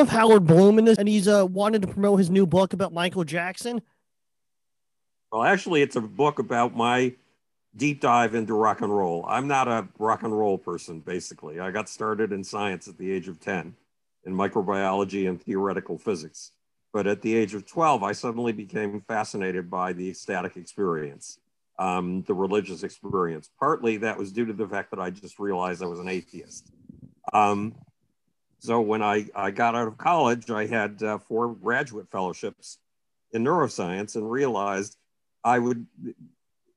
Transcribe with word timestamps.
of 0.00 0.08
Howard 0.08 0.46
Bloom 0.46 0.78
in 0.78 0.84
this, 0.84 0.98
and 0.98 1.08
he's 1.08 1.28
uh, 1.28 1.46
wanted 1.46 1.82
to 1.82 1.88
promote 1.88 2.18
his 2.18 2.30
new 2.30 2.46
book 2.46 2.72
about 2.72 2.92
Michael 2.92 3.24
Jackson. 3.24 3.82
Well, 5.32 5.42
actually, 5.42 5.82
it's 5.82 5.96
a 5.96 6.00
book 6.00 6.38
about 6.38 6.76
my 6.76 7.14
deep 7.76 8.00
dive 8.00 8.34
into 8.34 8.54
rock 8.54 8.80
and 8.80 8.96
roll. 8.96 9.24
I'm 9.28 9.46
not 9.46 9.68
a 9.68 9.86
rock 9.98 10.22
and 10.22 10.36
roll 10.36 10.58
person, 10.58 11.00
basically. 11.00 11.60
I 11.60 11.70
got 11.70 11.88
started 11.88 12.32
in 12.32 12.42
science 12.42 12.88
at 12.88 12.96
the 12.96 13.10
age 13.10 13.28
of 13.28 13.40
10 13.40 13.74
in 14.24 14.32
microbiology 14.32 15.28
and 15.28 15.40
theoretical 15.40 15.98
physics. 15.98 16.52
But 16.92 17.06
at 17.06 17.20
the 17.20 17.34
age 17.34 17.54
of 17.54 17.66
12, 17.66 18.02
I 18.02 18.12
suddenly 18.12 18.52
became 18.52 19.02
fascinated 19.02 19.70
by 19.70 19.92
the 19.92 20.08
ecstatic 20.08 20.56
experience, 20.56 21.38
um, 21.78 22.22
the 22.22 22.34
religious 22.34 22.82
experience. 22.82 23.50
Partly 23.60 23.98
that 23.98 24.16
was 24.16 24.32
due 24.32 24.46
to 24.46 24.52
the 24.52 24.66
fact 24.66 24.90
that 24.92 25.00
I 25.00 25.10
just 25.10 25.38
realized 25.38 25.82
I 25.82 25.86
was 25.86 26.00
an 26.00 26.08
atheist. 26.08 26.70
Um, 27.32 27.74
so 28.66 28.80
when 28.80 29.00
I, 29.00 29.26
I 29.36 29.52
got 29.52 29.76
out 29.76 29.86
of 29.86 29.96
college, 29.96 30.50
I 30.50 30.66
had 30.66 31.00
uh, 31.00 31.18
four 31.18 31.54
graduate 31.54 32.10
fellowships 32.10 32.78
in 33.30 33.44
neuroscience 33.44 34.16
and 34.16 34.28
realized 34.28 34.96
I 35.44 35.60
would, 35.60 35.86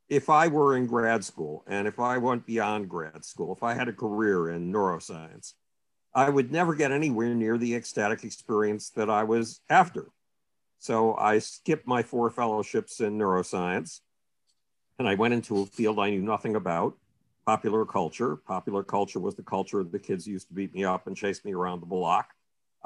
if 0.07 0.29
I 0.29 0.49
were 0.49 0.77
in 0.77 0.85
grad 0.85 1.25
school 1.25 1.63
and 1.65 1.87
if 1.87 1.99
I 1.99 2.19
went 2.19 2.45
beyond 2.45 2.89
grad 2.89 3.25
school, 3.25 3.55
if 3.55 3.63
I 3.63 3.73
had 3.73 3.87
a 3.87 3.93
career 3.93 4.51
in 4.51 4.71
neuroscience, 4.71 5.53
I 6.13 6.29
would 6.29 6.51
never 6.51 6.75
get 6.75 6.91
anywhere 6.91 7.33
near 7.33 7.57
the 7.57 7.73
ecstatic 7.73 8.23
experience 8.23 8.91
that 8.91 9.09
I 9.09 9.23
was 9.23 9.61
after. 9.67 10.09
So 10.77 11.15
I 11.15 11.39
skipped 11.39 11.87
my 11.87 12.03
four 12.03 12.29
fellowships 12.29 12.99
in 12.99 13.17
neuroscience 13.17 14.01
and 14.99 15.07
I 15.07 15.15
went 15.15 15.33
into 15.33 15.61
a 15.61 15.65
field 15.65 15.97
I 15.97 16.11
knew 16.11 16.21
nothing 16.21 16.55
about 16.55 16.95
popular 17.49 17.83
culture. 17.83 18.35
Popular 18.35 18.83
culture 18.83 19.19
was 19.19 19.33
the 19.33 19.41
culture 19.41 19.79
of 19.79 19.91
the 19.91 19.97
kids 19.97 20.27
used 20.27 20.47
to 20.47 20.53
beat 20.53 20.71
me 20.71 20.83
up 20.83 21.07
and 21.07 21.17
chase 21.17 21.43
me 21.43 21.51
around 21.51 21.79
the 21.79 21.85
block. 21.87 22.29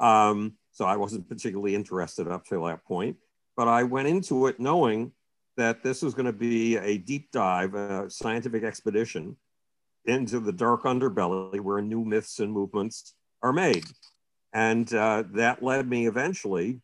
Um, 0.00 0.54
so 0.72 0.86
I 0.86 0.96
wasn't 0.96 1.28
particularly 1.28 1.74
interested 1.74 2.28
up 2.28 2.46
to 2.46 2.64
that 2.64 2.82
point. 2.86 3.18
But 3.58 3.68
I 3.68 3.82
went 3.82 4.08
into 4.08 4.46
it 4.46 4.58
knowing 4.58 5.12
that 5.58 5.82
this 5.82 6.00
was 6.00 6.14
going 6.14 6.24
to 6.24 6.32
be 6.32 6.78
a 6.78 6.96
deep 6.96 7.30
dive, 7.30 7.74
a 7.74 8.08
scientific 8.08 8.64
expedition 8.64 9.36
into 10.06 10.40
the 10.40 10.52
dark 10.52 10.84
underbelly 10.84 11.60
where 11.60 11.82
new 11.82 12.02
myths 12.02 12.38
and 12.38 12.50
movements 12.50 13.12
are 13.42 13.52
made. 13.52 13.84
And 14.54 14.92
uh, 14.94 15.24
that 15.32 15.62
led 15.62 15.86
me 15.86 16.06
eventually 16.06 16.80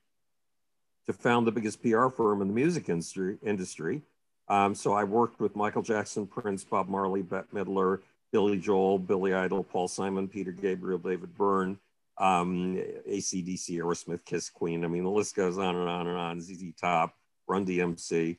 to 1.06 1.14
found 1.14 1.46
the 1.46 1.52
biggest 1.52 1.80
PR 1.80 2.08
firm 2.08 2.42
in 2.42 2.48
the 2.48 2.54
music 2.54 2.90
industry. 2.90 3.38
industry. 3.42 4.02
Um, 4.50 4.74
so 4.74 4.92
I 4.92 5.04
worked 5.04 5.38
with 5.38 5.54
Michael 5.54 5.80
Jackson, 5.80 6.26
Prince, 6.26 6.64
Bob 6.64 6.88
Marley, 6.88 7.22
Bette 7.22 7.46
Midler, 7.54 8.00
Billy 8.32 8.58
Joel, 8.58 8.98
Billy 8.98 9.32
Idol, 9.32 9.62
Paul 9.62 9.86
Simon, 9.86 10.26
Peter 10.26 10.50
Gabriel, 10.50 10.98
David 10.98 11.36
Byrne, 11.38 11.78
um, 12.18 12.76
ACDC, 13.08 13.78
Aerosmith, 13.78 14.24
Kiss, 14.24 14.50
Queen. 14.50 14.84
I 14.84 14.88
mean, 14.88 15.04
the 15.04 15.10
list 15.10 15.36
goes 15.36 15.56
on 15.56 15.76
and 15.76 15.88
on 15.88 16.08
and 16.08 16.16
on. 16.18 16.40
ZZ 16.40 16.74
Top, 16.78 17.14
Run 17.46 17.64
DMC, 17.64 18.38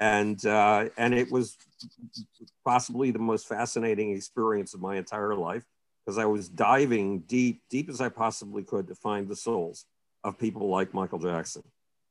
and 0.00 0.44
uh, 0.46 0.88
and 0.96 1.12
it 1.12 1.30
was 1.30 1.58
possibly 2.64 3.10
the 3.10 3.18
most 3.18 3.46
fascinating 3.46 4.16
experience 4.16 4.72
of 4.72 4.80
my 4.80 4.96
entire 4.96 5.34
life 5.34 5.64
because 6.04 6.16
I 6.16 6.24
was 6.24 6.48
diving 6.48 7.20
deep, 7.20 7.62
deep 7.68 7.90
as 7.90 8.00
I 8.00 8.08
possibly 8.08 8.62
could 8.62 8.88
to 8.88 8.94
find 8.94 9.28
the 9.28 9.36
souls 9.36 9.84
of 10.24 10.38
people 10.38 10.68
like 10.68 10.94
Michael 10.94 11.18
Jackson. 11.18 11.62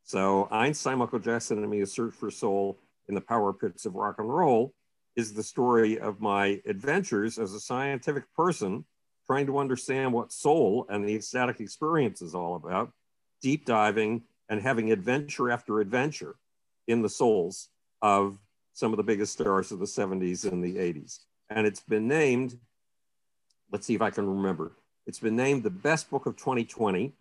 So 0.04 0.48
Einstein, 0.52 1.00
Michael 1.00 1.20
Jackson, 1.20 1.58
and 1.58 1.70
me, 1.70 1.82
A 1.82 1.88
Search 1.88 2.14
for 2.14 2.30
Soul 2.30 2.78
in 3.10 3.16
the 3.16 3.22
Power 3.22 3.52
Pits 3.52 3.86
of 3.86 3.96
Rock 3.96 4.16
and 4.20 4.30
Roll 4.30 4.74
is 5.16 5.34
the 5.34 5.44
story 5.44 6.00
of 6.00 6.22
my 6.22 6.62
adventures 6.66 7.38
as 7.38 7.54
a 7.54 7.60
scientific 7.60 8.24
person 8.36 8.86
trying 9.26 9.48
to 9.48 9.58
understand 9.58 10.14
what 10.14 10.32
soul 10.32 10.86
and 10.90 11.04
the 11.04 11.16
ecstatic 11.16 11.60
experience 11.60 12.22
is 12.22 12.34
all 12.34 12.56
about, 12.56 12.94
deep 13.42 13.66
diving 13.66 14.24
and 14.48 14.62
having 14.62 14.92
adventure 14.92 15.52
after 15.52 15.82
adventure 15.82 16.36
in 16.88 17.02
the 17.02 17.10
souls 17.10 17.70
of 18.02 18.38
some 18.74 18.94
of 18.94 18.98
the 18.98 19.04
biggest 19.04 19.34
stars 19.34 19.72
of 19.72 19.80
the 19.80 19.86
70s 19.86 20.50
and 20.50 20.64
the 20.64 20.78
80s. 20.78 21.20
And 21.50 21.68
it's 21.68 21.82
been 21.82 22.08
named, 22.08 22.58
let's 23.72 23.86
see 23.86 23.96
if 23.96 24.02
I 24.02 24.10
can 24.10 24.28
remember, 24.28 24.72
it's 25.06 25.20
been 25.20 25.36
named 25.36 25.64
the 25.64 25.70
best 25.70 26.10
book 26.10 26.28
of 26.28 26.38
2020 26.38 27.12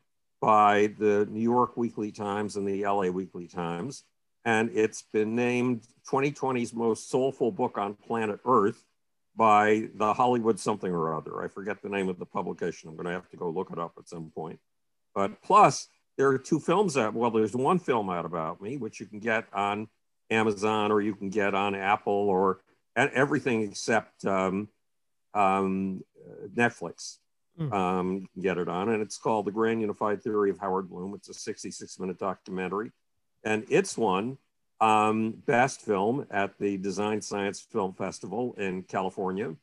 by 0.41 0.93
the 0.99 1.27
New 1.31 1.41
York 1.41 1.77
Weekly 1.77 2.13
Times 2.13 2.57
and 2.57 2.69
the 2.69 2.85
LA 2.85 3.09
Weekly 3.09 3.49
Times. 3.49 4.05
And 4.49 4.71
it's 4.73 5.03
been 5.03 5.37
named 5.37 5.83
2020's 6.11 6.73
most 6.73 7.11
soulful 7.11 7.53
book 7.53 7.77
on 7.77 7.93
planet 7.93 8.41
Earth 8.47 8.83
by 9.37 9.91
the 9.95 10.15
Hollywood 10.15 10.59
something 10.59 10.91
or 10.91 11.15
other. 11.15 11.43
I 11.43 11.49
forget 11.49 11.83
the 11.83 11.91
name 11.91 12.09
of 12.09 12.19
the 12.19 12.25
publication. 12.25 12.89
I'm 12.89 12.97
going 12.97 13.09
to 13.09 13.13
have 13.13 13.29
to 13.29 13.37
go 13.37 13.51
look 13.51 13.71
it 13.71 13.79
up 13.79 13.93
at 13.99 14.09
some 14.09 14.33
point. 14.35 14.59
But 15.15 15.43
plus, 15.43 15.89
there 16.17 16.29
are 16.29 16.39
two 16.39 16.61
films 16.61 16.97
out. 16.97 17.13
Well, 17.13 17.31
there's 17.31 17.55
one 17.55 17.79
film 17.79 18.09
out 18.09 18.25
about 18.25 18.63
me, 18.63 18.79
which 18.79 19.01
you 19.01 19.05
can 19.05 19.19
get 19.19 19.45
on 19.53 19.87
Amazon 20.31 20.93
or 20.93 21.03
you 21.03 21.15
can 21.15 21.29
get 21.29 21.55
on 21.55 21.75
Apple 21.75 22.15
or 22.15 22.61
everything 22.97 23.65
except 23.65 24.25
um, 24.25 24.71
um, 25.35 26.03
Netflix. 26.57 27.19
Mm. 27.61 27.71
Um, 27.71 28.13
you 28.15 28.29
can 28.33 28.43
get 28.43 28.57
it 28.57 28.69
on, 28.71 28.89
and 28.89 29.03
it's 29.03 29.19
called 29.19 29.45
The 29.45 29.53
Grand 29.53 29.83
Unified 29.83 30.23
Theory 30.23 30.49
of 30.49 30.59
Howard 30.59 30.89
Bloom. 30.89 31.13
It's 31.15 31.29
a 31.29 31.35
66 31.35 32.01
minute 32.01 32.19
documentary, 32.19 32.93
and 33.45 33.65
it's 33.69 33.97
won 33.97 34.39
um, 34.81 35.33
Best 35.47 35.81
Film 35.81 36.27
at 36.31 36.59
the 36.59 36.77
Design 36.77 37.21
Science 37.21 37.61
Film 37.61 37.93
Festival 37.93 38.55
in 38.59 38.83
California 38.83 39.55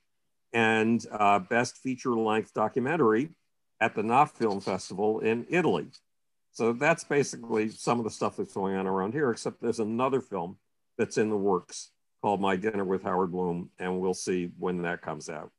and 0.54 1.06
uh, 1.12 1.40
Best 1.40 1.78
Feature 1.78 2.16
Length 2.16 2.54
Documentary 2.54 3.30
at 3.80 3.96
the 3.96 4.04
Knopf 4.04 4.32
Film 4.38 4.62
Festival 4.62 5.20
in 5.20 5.46
Italy. 5.50 5.88
So 6.52 6.72
that's 6.72 7.04
basically 7.04 7.70
some 7.70 8.00
of 8.00 8.06
the 8.06 8.12
stuff 8.12 8.38
that's 8.38 8.54
going 8.54 8.76
on 8.76 8.88
around 8.88 9.14
here, 9.14 9.30
except 9.32 9.62
there's 9.62 9.82
another 9.82 10.22
film 10.22 10.58
that's 10.98 11.18
in 11.18 11.30
the 11.30 11.38
works 11.38 11.92
called 12.22 12.40
My 12.40 12.56
Dinner 12.56 12.86
with 12.86 13.04
Howard 13.04 13.32
Bloom, 13.32 13.70
and 13.78 14.00
we'll 14.00 14.14
see 14.14 14.52
when 14.58 14.82
that 14.84 15.02
comes 15.02 15.30
out. 15.30 15.52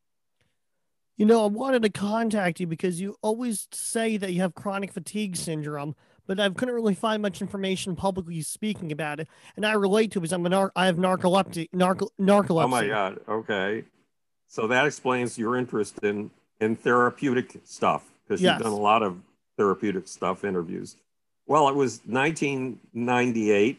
You 1.18 1.26
know, 1.26 1.44
I 1.44 1.48
wanted 1.48 1.82
to 1.82 1.90
contact 1.90 2.60
you 2.60 2.66
because 2.66 3.00
you 3.00 3.16
always 3.22 3.68
say 3.72 4.16
that 4.16 4.32
you 4.32 4.40
have 4.40 4.54
chronic 4.54 4.92
fatigue 4.92 5.36
syndrome, 5.36 5.94
but 6.26 6.40
I 6.40 6.48
couldn't 6.50 6.74
really 6.74 6.94
find 6.94 7.22
much 7.22 7.40
information 7.40 7.96
publicly 7.96 8.40
speaking 8.42 8.92
about 8.92 9.20
it. 9.20 9.28
And 9.56 9.64
I 9.64 9.72
relate 9.72 10.12
to 10.12 10.18
it 10.18 10.22
because 10.22 10.32
I'm 10.32 10.46
a 10.46 10.48
nar- 10.48 10.72
I 10.76 10.86
have 10.86 10.96
narcolepsy, 10.96 11.68
narco- 11.72 12.10
narcolepsy. 12.20 12.64
Oh 12.64 12.68
my 12.68 12.86
God. 12.86 13.20
Okay. 13.28 13.84
So 14.48 14.66
that 14.68 14.86
explains 14.86 15.38
your 15.38 15.56
interest 15.56 15.98
in, 16.02 16.30
in 16.60 16.76
therapeutic 16.76 17.60
stuff 17.64 18.04
because 18.24 18.40
yes. 18.40 18.54
you've 18.54 18.64
done 18.64 18.72
a 18.72 18.82
lot 18.82 19.02
of 19.02 19.18
therapeutic 19.56 20.08
stuff 20.08 20.44
interviews. 20.44 20.96
Well, 21.46 21.68
it 21.68 21.74
was 21.74 22.00
1998. 22.06 23.78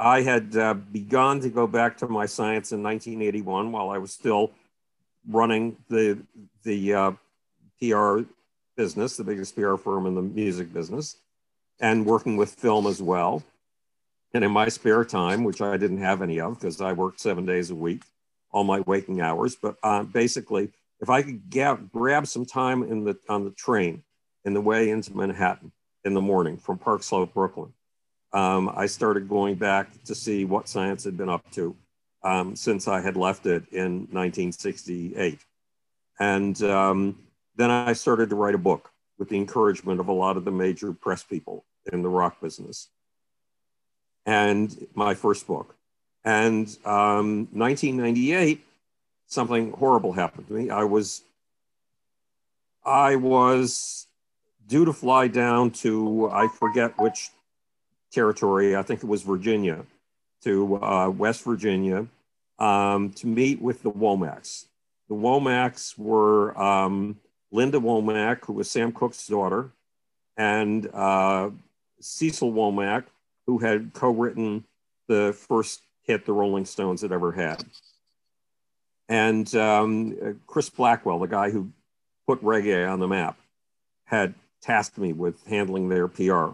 I 0.00 0.22
had 0.22 0.56
uh, 0.56 0.74
begun 0.74 1.40
to 1.40 1.48
go 1.48 1.66
back 1.66 1.98
to 1.98 2.08
my 2.08 2.26
science 2.26 2.72
in 2.72 2.82
1981 2.82 3.70
while 3.72 3.90
I 3.90 3.98
was 3.98 4.12
still 4.12 4.50
running 5.28 5.76
the 5.88 6.18
the 6.62 6.94
uh, 6.94 7.12
PR 7.78 8.20
business, 8.76 9.16
the 9.16 9.24
biggest 9.24 9.54
PR 9.54 9.76
firm 9.76 10.06
in 10.06 10.14
the 10.14 10.22
music 10.22 10.72
business, 10.72 11.16
and 11.80 12.06
working 12.06 12.36
with 12.36 12.54
film 12.54 12.86
as 12.86 13.02
well. 13.02 13.42
And 14.32 14.44
in 14.44 14.50
my 14.50 14.68
spare 14.68 15.04
time, 15.04 15.44
which 15.44 15.60
I 15.60 15.76
didn't 15.76 15.98
have 15.98 16.22
any 16.22 16.40
of 16.40 16.58
because 16.58 16.80
I 16.80 16.92
worked 16.92 17.20
seven 17.20 17.46
days 17.46 17.70
a 17.70 17.74
week, 17.74 18.02
all 18.50 18.64
my 18.64 18.80
waking 18.80 19.20
hours, 19.20 19.56
but 19.56 19.76
uh, 19.82 20.02
basically, 20.02 20.70
if 21.00 21.10
I 21.10 21.22
could 21.22 21.50
get, 21.50 21.92
grab 21.92 22.26
some 22.26 22.46
time 22.46 22.82
in 22.82 23.04
the 23.04 23.16
on 23.28 23.44
the 23.44 23.50
train 23.50 24.02
in 24.44 24.54
the 24.54 24.60
way 24.60 24.90
into 24.90 25.16
Manhattan 25.16 25.72
in 26.04 26.14
the 26.14 26.20
morning 26.20 26.56
from 26.56 26.78
Park 26.78 27.02
Slope, 27.02 27.34
Brooklyn. 27.34 27.72
Um, 28.32 28.70
I 28.74 28.86
started 28.86 29.28
going 29.28 29.54
back 29.54 30.02
to 30.04 30.14
see 30.14 30.44
what 30.44 30.68
science 30.68 31.04
had 31.04 31.16
been 31.16 31.28
up 31.28 31.48
to 31.52 31.76
um, 32.22 32.56
since 32.56 32.88
I 32.88 33.00
had 33.00 33.16
left 33.16 33.46
it 33.46 33.64
in 33.70 34.08
1968. 34.10 35.38
And 36.18 36.60
um, 36.62 37.18
then 37.56 37.70
I 37.70 37.92
started 37.92 38.30
to 38.30 38.36
write 38.36 38.54
a 38.54 38.58
book 38.58 38.90
with 39.18 39.28
the 39.28 39.36
encouragement 39.36 40.00
of 40.00 40.08
a 40.08 40.12
lot 40.12 40.36
of 40.36 40.44
the 40.44 40.50
major 40.50 40.92
press 40.92 41.22
people 41.22 41.64
in 41.92 42.02
the 42.02 42.08
rock 42.08 42.40
business. 42.40 42.88
And 44.26 44.86
my 44.94 45.14
first 45.14 45.46
book. 45.46 45.76
And 46.24 46.66
1998, 46.82 48.56
um, 48.56 48.62
something 49.26 49.72
horrible 49.72 50.12
happened 50.12 50.48
to 50.48 50.54
me. 50.54 50.70
I 50.70 50.84
was 50.84 51.22
I 52.84 53.16
was 53.16 54.06
due 54.66 54.84
to 54.84 54.92
fly 54.92 55.28
down 55.28 55.70
to, 55.70 56.28
I 56.30 56.48
forget 56.48 56.98
which 56.98 57.30
territory, 58.12 58.76
I 58.76 58.82
think 58.82 59.02
it 59.02 59.06
was 59.06 59.22
Virginia, 59.22 59.84
to 60.42 60.82
uh, 60.82 61.08
West 61.08 61.44
Virginia 61.44 62.06
um, 62.58 63.10
to 63.12 63.26
meet 63.26 63.60
with 63.60 63.82
the 63.82 63.90
Womacks. 63.90 64.66
The 65.08 65.14
Womacks 65.14 65.98
were 65.98 66.58
um, 66.60 67.18
Linda 67.54 67.78
Womack, 67.78 68.44
who 68.44 68.52
was 68.52 68.68
Sam 68.68 68.90
Cooke's 68.90 69.28
daughter, 69.28 69.70
and 70.36 70.88
uh, 70.92 71.50
Cecil 72.00 72.52
Womack, 72.52 73.04
who 73.46 73.58
had 73.58 73.92
co 73.94 74.10
written 74.10 74.64
the 75.06 75.36
first 75.48 75.82
hit 76.02 76.26
the 76.26 76.32
Rolling 76.32 76.64
Stones 76.64 77.02
had 77.02 77.12
ever 77.12 77.30
had. 77.30 77.64
And 79.08 79.54
um, 79.54 80.40
Chris 80.48 80.68
Blackwell, 80.68 81.20
the 81.20 81.28
guy 81.28 81.50
who 81.50 81.70
put 82.26 82.42
reggae 82.42 82.90
on 82.90 82.98
the 82.98 83.06
map, 83.06 83.38
had 84.04 84.34
tasked 84.60 84.98
me 84.98 85.12
with 85.12 85.46
handling 85.46 85.88
their 85.88 86.08
PR. 86.08 86.48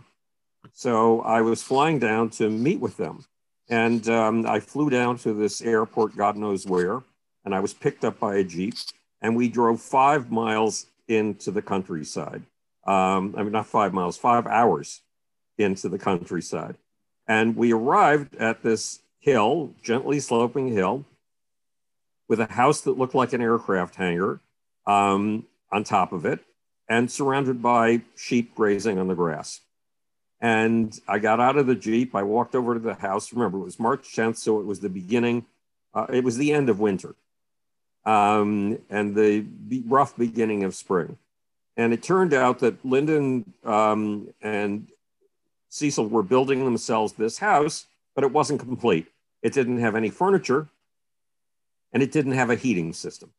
So 0.75 1.23
I 1.23 1.41
was 1.41 1.63
flying 1.63 1.99
down 1.99 2.29
to 2.31 2.51
meet 2.51 2.81
with 2.81 2.99
them. 2.99 3.25
And 3.71 4.07
um, 4.09 4.47
I 4.47 4.61
flew 4.61 4.91
down 4.91 5.17
to 5.19 5.33
this 5.33 5.63
airport, 5.63 6.17
God 6.17 6.37
knows 6.37 6.67
where, 6.67 7.03
and 7.45 7.55
I 7.55 7.61
was 7.61 7.73
picked 7.73 8.05
up 8.05 8.19
by 8.19 8.37
a 8.37 8.45
Jeep. 8.45 8.75
And 9.23 9.37
we 9.37 9.49
drove 9.49 9.81
five 9.81 10.31
miles 10.31 10.87
into 11.09 11.51
the 11.51 11.63
countryside. 11.63 12.43
Um, 12.85 13.35
I 13.37 13.43
mean, 13.43 13.53
not 13.53 13.67
five 13.67 13.93
miles, 13.93 14.17
five 14.17 14.47
hours 14.47 15.03
into 15.59 15.89
the 15.89 15.99
countryside. 15.99 16.77
And 17.27 17.57
we 17.57 17.73
arrived 17.73 18.35
at 18.37 18.63
this 18.63 19.01
hill, 19.19 19.75
gently 19.83 20.21
sloping 20.21 20.69
hill, 20.69 21.05
with 22.29 22.41
a 22.41 22.47
house 22.47 22.81
that 22.83 22.99
looked 22.99 23.15
like 23.15 23.33
an 23.33 23.43
aircraft 23.43 23.97
hangar 23.97 24.41
um, 24.87 25.47
on 25.71 25.85
top 25.85 26.13
of 26.13 26.25
it 26.25 26.41
and 26.89 27.11
surrounded 27.11 27.63
by 27.63 28.03
sheep 28.17 28.55
grazing 28.55 28.99
on 28.99 29.09
the 29.09 29.15
grass. 29.15 29.61
And 30.41 30.99
I 31.07 31.19
got 31.19 31.39
out 31.39 31.57
of 31.57 31.67
the 31.67 31.75
Jeep. 31.75 32.15
I 32.15 32.23
walked 32.23 32.55
over 32.55 32.75
to 32.75 32.81
the 32.81 32.95
house. 32.95 33.33
Remember, 33.33 33.59
it 33.59 33.65
was 33.65 33.79
March 33.79 34.15
10th, 34.15 34.37
so 34.37 34.59
it 34.59 34.67
was 34.67 34.81
the 34.81 34.89
beginning, 34.89 35.45
uh, 35.93 36.07
it 36.11 36.25
was 36.25 36.37
the 36.37 36.53
end 36.53 36.69
of 36.69 36.81
winter 36.81 37.15
um, 38.05 38.79
and 38.89 39.15
the 39.15 39.45
rough 39.87 40.17
beginning 40.17 40.65
of 40.65 40.75
spring. 40.75 41.19
And 41.77 41.93
it 41.93 42.03
turned 42.03 42.35
out 42.35 42.59
that 42.61 42.85
Lyndon 42.85 43.55
um, 43.65 44.35
and 44.43 44.89
Cecil 45.69 46.09
were 46.09 46.23
building 46.23 46.65
themselves 46.65 47.13
this 47.13 47.39
house, 47.39 47.87
but 48.15 48.25
it 48.25 48.33
wasn't 48.33 48.61
complete. 48.61 49.07
It 49.43 49.53
didn't 49.53 49.79
have 49.79 49.97
any 49.97 50.11
furniture 50.11 50.69
and 51.93 52.03
it 52.03 52.13
didn't 52.13 52.33
have 52.33 52.51
a 52.51 52.57
heating 52.57 52.93
system. 52.93 53.33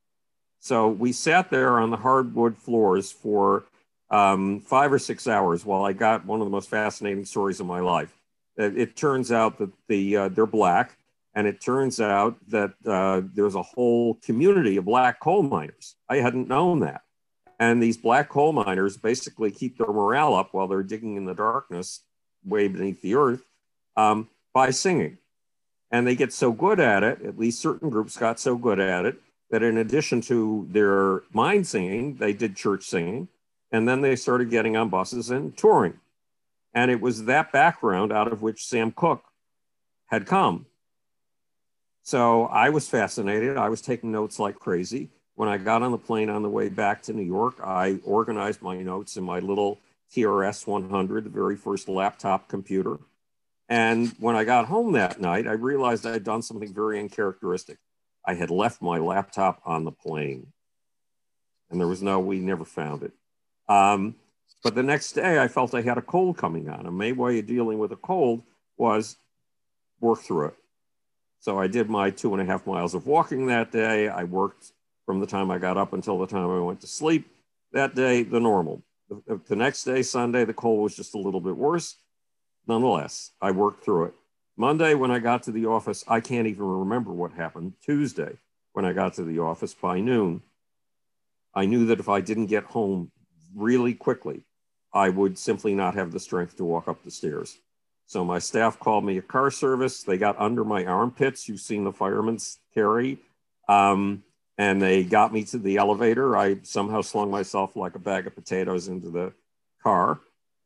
So 0.60 0.90
we 0.90 1.12
sat 1.12 1.50
there 1.50 1.80
on 1.80 1.90
the 1.90 1.98
hardwood 1.98 2.57
floors 2.57 3.12
for 3.12 3.66
um, 4.10 4.60
five 4.60 4.92
or 4.92 5.00
six 5.00 5.28
hours 5.28 5.66
while 5.66 5.84
I 5.84 5.94
got 5.94 6.25
one 6.25 6.42
of 6.42 6.46
the 6.46 6.52
most 6.52 6.69
fascinating 6.69 7.25
stories 7.25 7.60
of 7.60 7.66
my 7.66 7.80
life. 7.80 8.14
It, 8.57 8.78
it 8.78 8.96
turns 8.96 9.31
out 9.31 9.57
that 9.60 9.72
the 9.88 10.18
uh, 10.18 10.28
they're 10.30 10.46
black, 10.46 10.98
and 11.33 11.48
it 11.48 11.62
turns 11.62 12.00
out 12.01 12.36
that 12.50 12.74
uh, 12.86 13.22
there's 13.33 13.56
a 13.56 13.62
whole 13.62 14.16
community 14.16 14.78
of 14.78 14.86
black 14.86 15.19
coal 15.19 15.44
miners. 15.44 15.95
I 16.10 16.18
hadn't 16.18 16.48
known 16.48 16.80
that. 16.81 17.01
And 17.60 17.81
these 17.81 17.98
black 17.98 18.30
coal 18.30 18.54
miners 18.54 18.98
basically 18.98 19.51
keep 19.51 19.78
their 19.78 19.88
morale 19.88 20.33
up 20.33 20.54
while 20.54 20.68
they're 20.68 20.83
digging 20.83 21.16
in 21.16 21.25
the 21.25 21.36
darkness 21.36 22.01
way 22.44 22.68
beneath 22.68 23.01
the 23.01 23.16
earth 23.16 23.44
um, 23.95 24.30
by 24.54 24.72
singing. 24.72 25.19
And 25.92 26.07
they 26.07 26.16
get 26.16 26.33
so 26.33 26.51
good 26.51 26.80
at 26.80 27.04
it, 27.04 27.22
at 27.22 27.38
least 27.38 27.62
certain 27.62 27.89
groups 27.89 28.18
got 28.18 28.39
so 28.39 28.56
good 28.56 28.80
at 28.80 29.06
it, 29.06 29.22
that 29.51 29.62
in 29.62 29.78
addition 29.78 30.22
to 30.22 30.68
their 30.72 31.22
mine 31.33 31.63
singing, 31.63 32.16
they 32.16 32.33
did 32.33 32.56
church 32.56 32.86
singing. 32.86 33.28
And 33.72 33.88
then 33.88 34.01
they 34.01 34.16
started 34.16 34.50
getting 34.50 34.75
on 34.75 34.89
buses 34.89 35.30
and 35.30 35.56
touring. 35.56 36.00
And 36.74 36.89
it 36.89 37.00
was 37.00 37.25
that 37.25 37.51
background 37.51 38.12
out 38.12 38.31
of 38.31 38.42
which 38.42 38.66
Sam 38.66 38.92
Cooke 38.92 39.24
had 40.07 40.25
come. 40.25 40.66
So 42.03 42.45
I 42.45 42.69
was 42.69 42.89
fascinated. 42.89 43.57
I 43.57 43.69
was 43.69 43.81
taking 43.81 44.12
notes 44.12 44.39
like 44.39 44.59
crazy. 44.59 45.09
When 45.36 45.48
I 45.48 45.57
got 45.57 45.81
on 45.81 45.92
the 45.92 45.98
plane 45.98 46.30
on 46.30 46.44
the 46.44 46.50
way 46.50 46.69
back 46.69 47.01
to 47.03 47.13
New 47.13 47.24
York, 47.24 47.59
I 47.63 48.00
organized 48.03 48.62
my 48.62 48.77
notes 48.77 49.18
in 49.18 49.24
my 49.24 49.39
little 49.39 49.80
TRS 50.13 50.68
100, 50.68 51.24
the 51.24 51.30
very 51.30 51.56
first 51.56 51.88
laptop 51.88 52.48
computer. 52.48 53.00
And 53.69 54.09
when 54.19 54.36
I 54.36 54.44
got 54.44 54.65
home 54.65 54.92
that 54.94 55.21
night, 55.21 55.48
I 55.48 55.53
realized 55.53 56.06
I 56.06 56.12
had 56.12 56.24
done 56.24 56.42
something 56.42 56.74
very 56.74 57.00
uncharacteristic. 57.00 57.77
I 58.25 58.33
had 58.33 58.51
left 58.51 58.81
my 58.81 58.97
laptop 58.97 59.62
on 59.65 59.86
the 59.86 59.92
plane. 59.92 60.47
And 61.69 61.80
there 61.80 61.88
was 61.88 62.01
no, 62.01 62.19
we 62.19 62.39
never 62.39 62.65
found 62.65 63.04
it. 63.04 63.13
Um, 63.69 64.15
but 64.63 64.75
the 64.75 64.83
next 64.83 65.13
day, 65.13 65.39
I 65.39 65.47
felt 65.47 65.74
I 65.74 65.81
had 65.81 65.97
a 65.97 66.01
cold 66.01 66.38
coming 66.38 66.69
on. 66.69 66.86
And 66.86 66.97
my 66.97 67.13
way 67.13 67.39
of 67.39 67.47
dealing 67.47 67.80
with 67.80 67.94
a 67.94 67.95
cold 67.95 68.44
was 68.77 69.15
work 70.01 70.19
through 70.19 70.47
it. 70.47 70.56
So 71.42 71.58
I 71.60 71.66
did 71.66 71.90
my 71.90 72.12
two 72.12 72.34
and 72.34 72.42
a 72.42 72.46
half 72.46 72.68
miles 72.68 72.94
of 72.94 73.08
walking 73.08 73.48
that 73.48 73.72
day. 73.72 74.08
I 74.08 74.24
worked 74.24 74.74
from 75.08 75.20
the 75.20 75.26
time 75.26 75.50
I 75.50 75.58
got 75.58 75.76
up 75.76 75.92
until 75.92 76.20
the 76.20 76.28
time 76.28 76.50
I 76.52 76.60
went 76.60 76.82
to 76.82 76.88
sleep. 76.88 77.28
That 77.74 77.96
day, 77.96 78.22
the 78.22 78.40
normal. 78.40 78.84
The, 79.10 79.42
the 79.48 79.56
next 79.56 79.84
day, 79.84 80.04
Sunday, 80.04 80.46
the 80.46 80.54
cold 80.54 80.84
was 80.84 80.96
just 80.96 81.16
a 81.16 81.18
little 81.18 81.42
bit 81.42 81.58
worse. 81.58 81.96
Nonetheless, 82.68 83.32
I 83.42 83.50
worked 83.50 83.84
through 83.84 84.06
it. 84.06 84.14
Monday, 84.56 84.94
when 84.94 85.10
I 85.10 85.18
got 85.18 85.42
to 85.44 85.52
the 85.52 85.66
office, 85.66 86.04
I 86.08 86.20
can't 86.20 86.48
even 86.48 86.64
remember 86.64 87.12
what 87.12 87.34
happened. 87.34 87.74
Tuesday, 87.84 88.38
when 88.74 88.86
I 88.86 88.94
got 88.94 89.16
to 89.16 89.24
the 89.24 89.40
office 89.40 89.74
by 89.74 90.00
noon, 90.00 90.44
I 91.56 91.66
knew 91.66 91.88
that 91.88 92.00
if 92.00 92.08
I 92.08 92.22
didn't 92.22 92.46
get 92.46 92.66
home 92.66 93.12
really 93.56 93.96
quickly, 93.96 94.44
I 94.94 95.10
would 95.10 95.40
simply 95.40 95.74
not 95.74 95.96
have 95.96 96.12
the 96.12 96.20
strength 96.20 96.58
to 96.58 96.66
walk 96.66 96.88
up 96.88 97.04
the 97.04 97.10
stairs. 97.10 97.58
So 98.12 98.25
my 98.25 98.40
staff 98.40 98.78
called 98.78 99.06
me 99.06 99.18
a 99.18 99.22
car 99.22 99.50
service. 99.50 100.04
They 100.04 100.18
got 100.18 100.38
under 100.38 100.66
my 100.66 100.84
armpits. 100.86 101.48
You've 101.48 101.62
seen 101.62 101.86
the 101.86 101.94
firemen's 101.94 102.60
carry. 102.74 103.19
Um, 103.69 104.24
and 104.58 104.81
they 104.81 105.04
got 105.04 105.31
me 105.31 105.46
to 105.46 105.58
the 105.58 105.78
elevator. 105.78 106.36
I 106.36 106.58
somehow 106.63 107.02
slung 107.02 107.31
myself 107.31 107.78
like 107.78 107.96
a 107.96 108.00
bag 108.00 108.28
of 108.28 108.36
potatoes 108.36 108.90
into 108.90 109.10
the 109.10 109.31
car. 109.81 110.19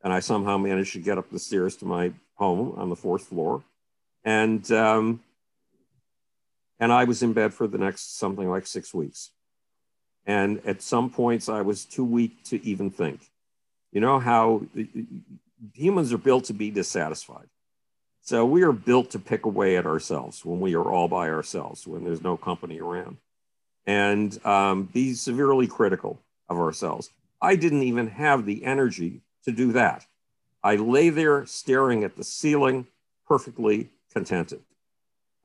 And 0.03 0.11
I 0.11 0.21
somehow 0.21 0.57
managed 0.57 0.93
to 0.93 0.99
get 0.99 1.19
up 1.19 1.29
the 1.29 1.37
stairs 1.37 1.75
to 1.77 1.85
my 1.85 2.13
home 2.33 2.73
on 2.77 2.89
the 2.89 2.95
fourth 2.95 3.27
floor 3.27 3.63
and 4.25 4.69
um, 4.71 5.21
and 6.79 6.91
I 6.91 7.05
was 7.05 7.23
in 7.23 7.31
bed 7.31 7.53
for 7.53 7.67
the 7.67 7.77
next 7.77 8.17
something 8.17 8.49
like 8.49 8.67
six 8.67 8.93
weeks. 8.93 9.29
And 10.25 10.59
at 10.65 10.81
some 10.81 11.11
points, 11.11 11.47
I 11.47 11.61
was 11.61 11.85
too 11.85 12.03
weak 12.03 12.43
to 12.45 12.65
even 12.65 12.89
think. 12.89 13.21
You 13.91 14.01
know 14.01 14.19
how 14.19 14.63
humans 15.73 16.13
are 16.13 16.17
built 16.17 16.45
to 16.45 16.53
be 16.53 16.71
dissatisfied. 16.71 17.47
So 18.21 18.43
we 18.45 18.63
are 18.63 18.71
built 18.71 19.11
to 19.11 19.19
pick 19.19 19.45
away 19.45 19.77
at 19.77 19.85
ourselves 19.85 20.43
when 20.43 20.59
we 20.59 20.75
are 20.75 20.89
all 20.91 21.07
by 21.07 21.29
ourselves, 21.29 21.85
when 21.85 22.03
there's 22.03 22.23
no 22.23 22.37
company 22.37 22.79
around, 22.79 23.17
and 23.85 24.43
um, 24.45 24.83
be 24.85 25.13
severely 25.13 25.67
critical 25.67 26.19
of 26.49 26.57
ourselves. 26.57 27.11
I 27.41 27.55
didn't 27.55 27.83
even 27.83 28.07
have 28.07 28.45
the 28.45 28.65
energy 28.65 29.21
to 29.43 29.51
do 29.51 29.71
that. 29.73 30.05
I 30.63 30.75
lay 30.77 31.09
there 31.09 31.45
staring 31.45 32.03
at 32.03 32.15
the 32.15 32.23
ceiling, 32.23 32.87
perfectly 33.27 33.89
contented 34.11 34.61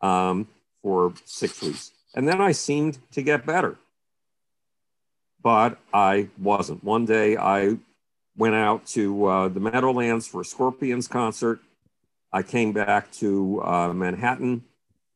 um, 0.00 0.48
for 0.82 1.12
six 1.26 1.60
weeks. 1.60 1.92
And 2.14 2.26
then 2.26 2.40
I 2.40 2.52
seemed 2.52 2.98
to 3.12 3.20
get 3.22 3.44
better. 3.44 3.76
But 5.42 5.78
I 5.92 6.28
wasn't. 6.38 6.82
One 6.82 7.04
day 7.04 7.36
I 7.36 7.76
went 8.36 8.54
out 8.54 8.86
to 8.86 9.26
uh, 9.26 9.48
the 9.48 9.60
Meadowlands 9.60 10.26
for 10.26 10.40
a 10.40 10.44
Scorpions 10.44 11.08
concert. 11.08 11.60
I 12.32 12.42
came 12.42 12.72
back 12.72 13.10
to 13.12 13.62
uh, 13.62 13.92
Manhattan 13.92 14.64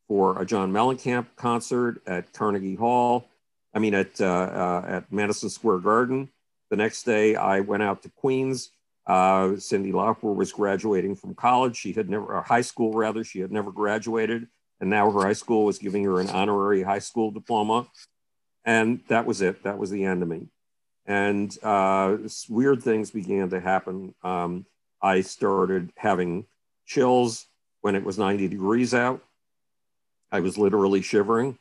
for 0.07 0.41
a 0.41 0.45
John 0.45 0.71
Mellencamp 0.71 1.27
concert 1.35 2.01
at 2.05 2.33
Carnegie 2.33 2.75
Hall. 2.75 3.27
I 3.73 3.79
mean, 3.79 3.93
at, 3.93 4.19
uh, 4.21 4.25
uh 4.25 4.85
at 4.87 5.11
Madison 5.11 5.49
Square 5.49 5.79
Garden. 5.79 6.29
The 6.69 6.75
next 6.75 7.03
day, 7.03 7.35
I 7.35 7.59
went 7.61 7.83
out 7.83 8.03
to 8.03 8.09
Queens 8.09 8.71
uh, 9.07 9.49
Cyndi 9.57 9.91
Lauper 9.91 10.33
was 10.35 10.51
graduating 10.51 11.15
from 11.15 11.35
college. 11.35 11.77
She 11.77 11.93
had 11.93 12.09
never, 12.09 12.25
or 12.25 12.41
high 12.41 12.61
school 12.61 12.93
rather, 12.93 13.23
she 13.23 13.39
had 13.39 13.51
never 13.51 13.71
graduated. 13.71 14.47
And 14.79 14.89
now 14.89 15.09
her 15.11 15.21
high 15.21 15.33
school 15.33 15.65
was 15.65 15.77
giving 15.77 16.03
her 16.03 16.19
an 16.19 16.29
honorary 16.29 16.83
high 16.83 16.99
school 16.99 17.31
diploma. 17.31 17.87
And 18.65 19.01
that 19.07 19.25
was 19.25 19.41
it. 19.41 19.63
That 19.63 19.77
was 19.77 19.91
the 19.91 20.03
end 20.03 20.23
of 20.23 20.29
me. 20.29 20.47
And 21.05 21.55
uh, 21.61 22.17
weird 22.49 22.81
things 22.81 23.11
began 23.11 23.49
to 23.49 23.59
happen. 23.59 24.15
Um, 24.23 24.65
I 25.01 25.21
started 25.21 25.91
having 25.95 26.45
chills 26.85 27.45
when 27.81 27.95
it 27.95 28.03
was 28.03 28.17
90 28.17 28.47
degrees 28.47 28.93
out. 28.93 29.21
I 30.31 30.39
was 30.39 30.57
literally 30.57 31.01
shivering. 31.01 31.57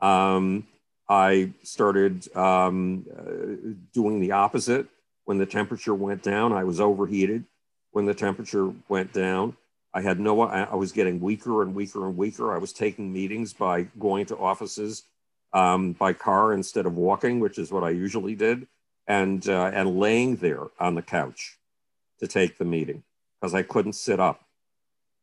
Um, 0.00 0.66
I 1.08 1.52
started 1.62 2.34
um, 2.36 3.06
uh, 3.16 3.74
doing 3.94 4.20
the 4.20 4.32
opposite. 4.32 4.86
When 5.24 5.38
the 5.38 5.46
temperature 5.46 5.94
went 5.94 6.22
down, 6.22 6.52
I 6.52 6.64
was 6.64 6.80
overheated. 6.80 7.44
When 7.92 8.06
the 8.06 8.14
temperature 8.14 8.72
went 8.88 9.12
down, 9.12 9.56
I 9.94 10.02
had 10.02 10.20
no, 10.20 10.42
I 10.42 10.74
was 10.74 10.92
getting 10.92 11.20
weaker 11.20 11.62
and 11.62 11.74
weaker 11.74 12.06
and 12.06 12.16
weaker. 12.16 12.54
I 12.54 12.58
was 12.58 12.72
taking 12.72 13.12
meetings 13.12 13.52
by 13.52 13.82
going 13.98 14.26
to 14.26 14.36
offices 14.36 15.04
um, 15.52 15.92
by 15.92 16.12
car 16.12 16.52
instead 16.52 16.86
of 16.86 16.96
walking, 16.96 17.40
which 17.40 17.58
is 17.58 17.72
what 17.72 17.84
I 17.84 17.90
usually 17.90 18.34
did, 18.34 18.66
and, 19.08 19.48
uh, 19.48 19.70
and 19.74 19.98
laying 19.98 20.36
there 20.36 20.68
on 20.78 20.94
the 20.94 21.02
couch 21.02 21.58
to 22.20 22.28
take 22.28 22.58
the 22.58 22.64
meeting 22.64 23.02
because 23.40 23.54
I 23.54 23.62
couldn't 23.62 23.94
sit 23.94 24.20
up. 24.20 24.44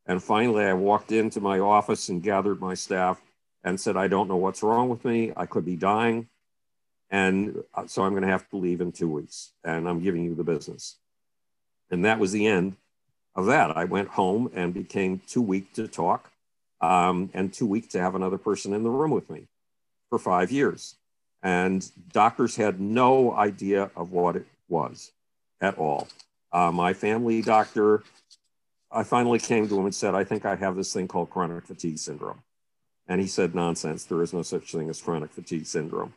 And 0.07 0.21
finally, 0.21 0.65
I 0.65 0.73
walked 0.73 1.11
into 1.11 1.39
my 1.39 1.59
office 1.59 2.09
and 2.09 2.21
gathered 2.21 2.59
my 2.59 2.73
staff 2.73 3.21
and 3.63 3.79
said, 3.79 3.95
I 3.95 4.07
don't 4.07 4.27
know 4.27 4.35
what's 4.35 4.63
wrong 4.63 4.89
with 4.89 5.05
me. 5.05 5.31
I 5.37 5.45
could 5.45 5.65
be 5.65 5.75
dying. 5.75 6.27
And 7.09 7.63
uh, 7.73 7.87
so 7.87 8.03
I'm 8.03 8.11
going 8.11 8.23
to 8.23 8.29
have 8.29 8.49
to 8.49 8.57
leave 8.57 8.81
in 8.81 8.91
two 8.91 9.09
weeks, 9.09 9.53
and 9.63 9.87
I'm 9.87 10.01
giving 10.01 10.23
you 10.23 10.35
the 10.35 10.43
business. 10.43 10.97
And 11.91 12.03
that 12.05 12.19
was 12.19 12.31
the 12.31 12.47
end 12.47 12.77
of 13.35 13.45
that. 13.45 13.77
I 13.77 13.85
went 13.85 14.09
home 14.09 14.49
and 14.53 14.73
became 14.73 15.21
too 15.27 15.41
weak 15.41 15.73
to 15.73 15.87
talk 15.87 16.31
um, 16.81 17.29
and 17.33 17.53
too 17.53 17.67
weak 17.67 17.89
to 17.91 17.99
have 17.99 18.15
another 18.15 18.37
person 18.37 18.73
in 18.73 18.83
the 18.83 18.89
room 18.89 19.11
with 19.11 19.29
me 19.29 19.47
for 20.09 20.17
five 20.17 20.51
years. 20.51 20.95
And 21.45 21.87
doctors 22.11 22.55
had 22.55 22.81
no 22.81 23.31
idea 23.35 23.91
of 23.95 24.11
what 24.11 24.35
it 24.35 24.47
was. 24.67 25.11
at 25.61 25.77
all. 25.77 26.07
Uh, 26.51 26.71
my 26.71 26.91
family 26.91 27.41
doctor, 27.41 28.03
I 28.91 29.03
finally 29.03 29.39
came 29.39 29.67
to 29.69 29.79
him 29.79 29.85
and 29.85 29.93
said, 29.93 30.15
I 30.15 30.23
think 30.23 30.43
I 30.43 30.55
have 30.55 30.75
this 30.75 30.91
thing 30.91 31.07
called 31.07 31.29
chronic 31.29 31.65
fatigue 31.67 31.99
syndrome. 31.99 32.41
And 33.07 33.21
he 33.21 33.27
said, 33.27 33.53
nonsense, 33.53 34.05
there 34.05 34.23
is 34.23 34.33
no 34.33 34.41
such 34.41 34.71
thing 34.71 34.89
as 34.89 35.01
chronic 35.01 35.31
fatigue 35.31 35.67
syndrome. 35.67 36.15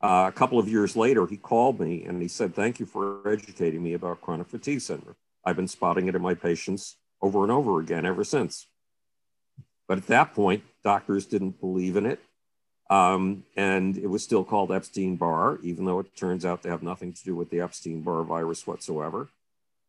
Uh, 0.00 0.24
a 0.28 0.32
couple 0.32 0.58
of 0.58 0.68
years 0.68 0.96
later, 0.96 1.26
he 1.26 1.36
called 1.36 1.78
me 1.78 2.04
and 2.04 2.20
he 2.22 2.28
said, 2.28 2.54
Thank 2.54 2.80
you 2.80 2.86
for 2.86 3.26
educating 3.30 3.82
me 3.82 3.92
about 3.92 4.22
chronic 4.22 4.48
fatigue 4.48 4.80
syndrome. 4.80 5.16
I've 5.44 5.56
been 5.56 5.68
spotting 5.68 6.08
it 6.08 6.14
in 6.14 6.22
my 6.22 6.34
patients 6.34 6.96
over 7.20 7.42
and 7.42 7.52
over 7.52 7.80
again 7.80 8.06
ever 8.06 8.24
since. 8.24 8.66
But 9.86 9.98
at 9.98 10.06
that 10.06 10.34
point, 10.34 10.64
doctors 10.82 11.26
didn't 11.26 11.60
believe 11.60 11.96
in 11.96 12.06
it. 12.06 12.20
Um, 12.90 13.44
and 13.56 13.96
it 13.96 14.08
was 14.08 14.22
still 14.22 14.44
called 14.44 14.70
Epstein 14.70 15.16
Barr, 15.16 15.58
even 15.62 15.84
though 15.84 16.00
it 16.00 16.16
turns 16.16 16.44
out 16.44 16.62
to 16.62 16.68
have 16.68 16.82
nothing 16.82 17.12
to 17.12 17.24
do 17.24 17.34
with 17.34 17.50
the 17.50 17.60
Epstein 17.60 18.02
Barr 18.02 18.22
virus 18.24 18.66
whatsoever. 18.66 19.28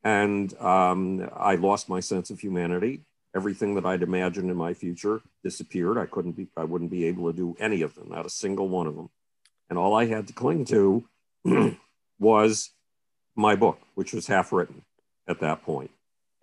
And 0.03 0.57
um, 0.61 1.29
I 1.35 1.55
lost 1.55 1.89
my 1.89 1.99
sense 1.99 2.29
of 2.29 2.39
humanity. 2.39 3.01
Everything 3.35 3.75
that 3.75 3.85
I'd 3.85 4.03
imagined 4.03 4.49
in 4.49 4.55
my 4.55 4.73
future 4.73 5.21
disappeared. 5.43 5.97
I 5.97 6.05
couldn't 6.05 6.33
be, 6.33 6.47
I 6.55 6.63
wouldn't 6.63 6.91
be 6.91 7.05
able 7.05 7.29
to 7.29 7.35
do 7.35 7.57
any 7.59 7.81
of 7.81 7.95
them, 7.95 8.09
not 8.09 8.25
a 8.25 8.29
single 8.29 8.69
one 8.69 8.87
of 8.87 8.95
them. 8.95 9.09
And 9.69 9.77
all 9.77 9.93
I 9.93 10.05
had 10.05 10.27
to 10.27 10.33
cling 10.33 10.63
to 10.65 11.03
was 12.19 12.69
my 13.35 13.55
book, 13.55 13.79
which 13.95 14.13
was 14.13 14.27
half 14.27 14.53
written 14.53 14.83
at 15.27 15.39
that 15.41 15.63
point. 15.63 15.91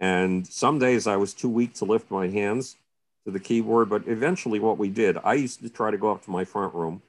And 0.00 0.47
some 0.47 0.78
days 0.78 1.06
I 1.06 1.16
was 1.16 1.32
too 1.32 1.49
weak 1.49 1.75
to 1.75 1.85
lift 1.85 2.11
my 2.11 2.28
hands 2.28 2.76
to 3.25 3.31
the 3.31 3.41
keyboard. 3.41 3.88
But 3.88 4.07
eventually, 4.07 4.61
what 4.61 4.79
we 4.79 4.88
did, 4.88 5.19
I 5.23 5.35
used 5.35 5.62
to 5.62 5.69
try 5.69 5.91
to 5.91 5.99
go 5.99 6.11
up 6.11 6.25
to 6.25 6.31
my 6.31 6.45
front 6.45 6.75
room 6.75 7.02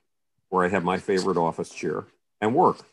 where 0.49 0.65
I 0.65 0.69
had 0.69 0.83
my 0.83 0.99
favorite 0.99 1.37
office 1.37 1.69
chair 1.69 2.05
and 2.39 2.53
work. 2.53 2.85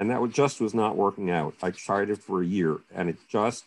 And 0.00 0.10
that 0.10 0.26
just 0.32 0.60
was 0.60 0.74
not 0.74 0.96
working 0.96 1.30
out. 1.30 1.54
I 1.62 1.70
tried 1.70 2.10
it 2.10 2.18
for 2.18 2.42
a 2.42 2.46
year 2.46 2.78
and 2.92 3.10
it 3.10 3.16
just, 3.28 3.64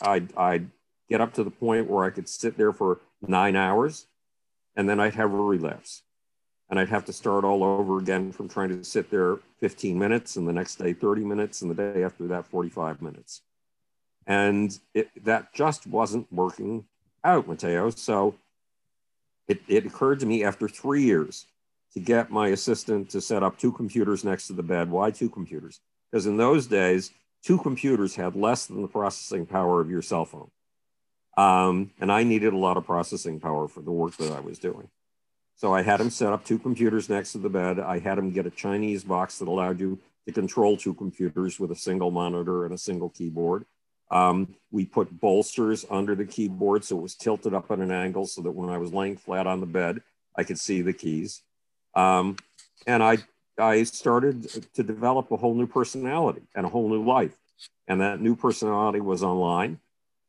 I'd, 0.00 0.34
I'd 0.36 0.70
get 1.08 1.20
up 1.20 1.34
to 1.34 1.44
the 1.44 1.50
point 1.50 1.90
where 1.90 2.04
I 2.04 2.10
could 2.10 2.28
sit 2.28 2.56
there 2.56 2.72
for 2.72 3.00
nine 3.20 3.56
hours 3.56 4.06
and 4.76 4.88
then 4.88 5.00
I'd 5.00 5.14
have 5.14 5.32
a 5.32 5.36
relapse. 5.36 6.02
And 6.70 6.80
I'd 6.80 6.88
have 6.88 7.04
to 7.06 7.12
start 7.12 7.44
all 7.44 7.62
over 7.62 7.98
again 7.98 8.32
from 8.32 8.48
trying 8.48 8.70
to 8.70 8.84
sit 8.84 9.10
there 9.10 9.38
15 9.60 9.98
minutes 9.98 10.36
and 10.36 10.48
the 10.48 10.52
next 10.52 10.76
day 10.76 10.92
30 10.92 11.22
minutes 11.24 11.60
and 11.60 11.70
the 11.70 11.74
day 11.74 12.02
after 12.02 12.26
that 12.28 12.46
45 12.46 13.02
minutes. 13.02 13.42
And 14.26 14.78
it, 14.94 15.10
that 15.24 15.52
just 15.52 15.86
wasn't 15.86 16.32
working 16.32 16.86
out, 17.24 17.48
Matteo. 17.48 17.90
So 17.90 18.34
it, 19.48 19.60
it 19.68 19.86
occurred 19.86 20.20
to 20.20 20.26
me 20.26 20.44
after 20.44 20.68
three 20.68 21.02
years 21.02 21.46
to 21.94 22.00
get 22.00 22.30
my 22.30 22.48
assistant 22.48 23.10
to 23.10 23.20
set 23.20 23.42
up 23.42 23.58
two 23.58 23.72
computers 23.72 24.24
next 24.24 24.48
to 24.48 24.52
the 24.52 24.62
bed. 24.62 24.90
Why 24.90 25.10
two 25.10 25.30
computers? 25.30 25.80
Because 26.10 26.26
in 26.26 26.36
those 26.36 26.66
days, 26.66 27.12
two 27.42 27.58
computers 27.58 28.16
had 28.16 28.36
less 28.36 28.66
than 28.66 28.82
the 28.82 28.88
processing 28.88 29.46
power 29.46 29.80
of 29.80 29.90
your 29.90 30.02
cell 30.02 30.24
phone. 30.24 30.50
Um, 31.36 31.90
and 32.00 32.12
I 32.12 32.22
needed 32.22 32.52
a 32.52 32.58
lot 32.58 32.76
of 32.76 32.86
processing 32.86 33.40
power 33.40 33.68
for 33.68 33.80
the 33.80 33.90
work 33.90 34.16
that 34.18 34.32
I 34.32 34.40
was 34.40 34.58
doing. 34.58 34.88
So 35.56 35.72
I 35.72 35.82
had 35.82 36.00
him 36.00 36.10
set 36.10 36.32
up 36.32 36.44
two 36.44 36.58
computers 36.58 37.08
next 37.08 37.32
to 37.32 37.38
the 37.38 37.48
bed. 37.48 37.78
I 37.78 37.98
had 37.98 38.18
him 38.18 38.32
get 38.32 38.46
a 38.46 38.50
Chinese 38.50 39.04
box 39.04 39.38
that 39.38 39.48
allowed 39.48 39.78
you 39.80 39.98
to 40.26 40.32
control 40.32 40.76
two 40.76 40.94
computers 40.94 41.60
with 41.60 41.70
a 41.70 41.76
single 41.76 42.10
monitor 42.10 42.64
and 42.64 42.74
a 42.74 42.78
single 42.78 43.08
keyboard. 43.08 43.66
Um, 44.10 44.54
we 44.70 44.84
put 44.84 45.20
bolsters 45.20 45.84
under 45.90 46.14
the 46.14 46.26
keyboard 46.26 46.84
so 46.84 46.98
it 46.98 47.02
was 47.02 47.14
tilted 47.14 47.54
up 47.54 47.70
at 47.70 47.78
an 47.78 47.90
angle 47.90 48.26
so 48.26 48.42
that 48.42 48.50
when 48.50 48.68
I 48.68 48.78
was 48.78 48.92
laying 48.92 49.16
flat 49.16 49.46
on 49.46 49.60
the 49.60 49.66
bed, 49.66 50.02
I 50.36 50.44
could 50.44 50.58
see 50.58 50.82
the 50.82 50.92
keys. 50.92 51.42
Um, 51.94 52.36
and 52.86 53.02
I, 53.02 53.18
I 53.58 53.84
started 53.84 54.48
to 54.74 54.82
develop 54.82 55.30
a 55.30 55.36
whole 55.36 55.54
new 55.54 55.66
personality 55.66 56.42
and 56.54 56.66
a 56.66 56.68
whole 56.68 56.88
new 56.88 57.04
life. 57.04 57.36
And 57.86 58.00
that 58.00 58.20
new 58.20 58.36
personality 58.36 59.00
was 59.00 59.22
online. 59.22 59.80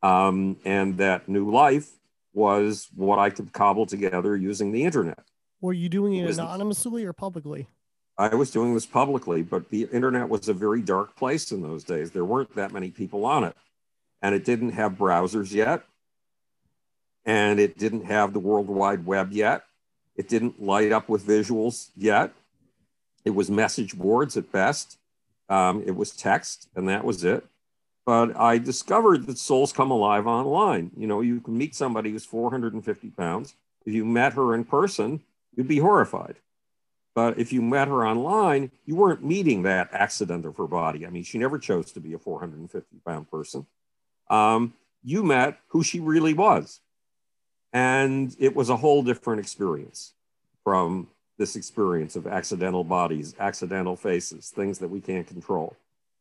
Um, 0.03 0.57
and 0.63 0.97
that 0.97 1.27
new 1.27 1.49
life 1.49 1.89
was 2.33 2.87
what 2.93 3.17
I 3.17 3.29
could 3.29 3.51
cobble 3.53 3.85
together 3.85 4.35
using 4.35 4.71
the 4.71 4.83
internet. 4.83 5.19
Were 5.61 5.73
you 5.73 5.89
doing 5.89 6.15
it, 6.15 6.29
it 6.29 6.37
anonymously 6.37 7.05
or 7.05 7.13
publicly? 7.13 7.67
I 8.17 8.33
was 8.35 8.51
doing 8.51 8.73
this 8.73 8.85
publicly, 8.85 9.41
but 9.41 9.69
the 9.69 9.89
internet 9.91 10.29
was 10.29 10.47
a 10.47 10.53
very 10.53 10.81
dark 10.81 11.15
place 11.15 11.51
in 11.51 11.61
those 11.61 11.83
days. 11.83 12.11
There 12.11 12.25
weren't 12.25 12.55
that 12.55 12.71
many 12.71 12.89
people 12.89 13.25
on 13.25 13.43
it 13.43 13.55
and 14.25 14.33
it 14.33 14.43
didn't 14.43 14.71
have 14.71 14.93
browsers 14.93 15.51
yet, 15.51 15.83
and 17.25 17.59
it 17.59 17.77
didn't 17.77 18.05
have 18.05 18.33
the 18.33 18.39
World 18.39 18.67
Wide 18.67 19.05
Web 19.05 19.31
yet. 19.31 19.65
It 20.15 20.27
didn't 20.27 20.59
light 20.59 20.91
up 20.91 21.07
with 21.07 21.27
visuals 21.27 21.89
yet. 21.95 22.33
It 23.23 23.35
was 23.35 23.51
message 23.51 23.95
boards 23.95 24.35
at 24.35 24.51
best. 24.51 24.97
Um, 25.47 25.83
it 25.85 25.95
was 25.95 26.09
text, 26.09 26.69
and 26.75 26.89
that 26.89 27.03
was 27.03 27.23
it. 27.23 27.45
But 28.03 28.35
I 28.35 28.57
discovered 28.57 29.27
that 29.27 29.37
souls 29.37 29.71
come 29.71 29.91
alive 29.91 30.25
online. 30.25 30.89
You 30.97 31.05
know, 31.05 31.21
you 31.21 31.39
can 31.39 31.55
meet 31.55 31.75
somebody 31.75 32.09
who's 32.09 32.25
450 32.25 33.11
pounds. 33.11 33.53
If 33.85 33.93
you 33.93 34.05
met 34.05 34.33
her 34.33 34.55
in 34.55 34.63
person, 34.63 35.21
you'd 35.55 35.67
be 35.67 35.77
horrified. 35.77 36.37
But 37.15 37.39
if 37.39 37.51
you 37.53 37.61
met 37.61 37.87
her 37.87 38.05
online, 38.05 38.71
you 38.85 38.95
weren't 38.95 39.23
meeting 39.23 39.63
that 39.63 39.89
accident 39.93 40.45
of 40.45 40.57
her 40.57 40.67
body. 40.67 41.07
I 41.07 41.09
mean, 41.09 41.23
she 41.23 41.37
never 41.37 41.57
chose 41.57 41.91
to 41.93 41.99
be 41.99 42.13
a 42.13 42.19
450 42.19 42.97
pound 43.05 43.31
person 43.31 43.65
um, 44.29 44.73
you 45.03 45.23
met 45.23 45.59
who 45.67 45.83
she 45.83 45.99
really 45.99 46.33
was. 46.33 46.81
And 47.73 48.35
it 48.39 48.55
was 48.55 48.69
a 48.69 48.77
whole 48.77 49.03
different 49.03 49.39
experience 49.39 50.13
from 50.63 51.07
this 51.37 51.55
experience 51.55 52.15
of 52.15 52.25
accidental 52.25 52.83
bodies, 52.83 53.35
accidental 53.39 53.95
faces, 53.95 54.49
things 54.49 54.79
that 54.79 54.89
we 54.89 55.01
can't 55.01 55.27
control. 55.27 55.75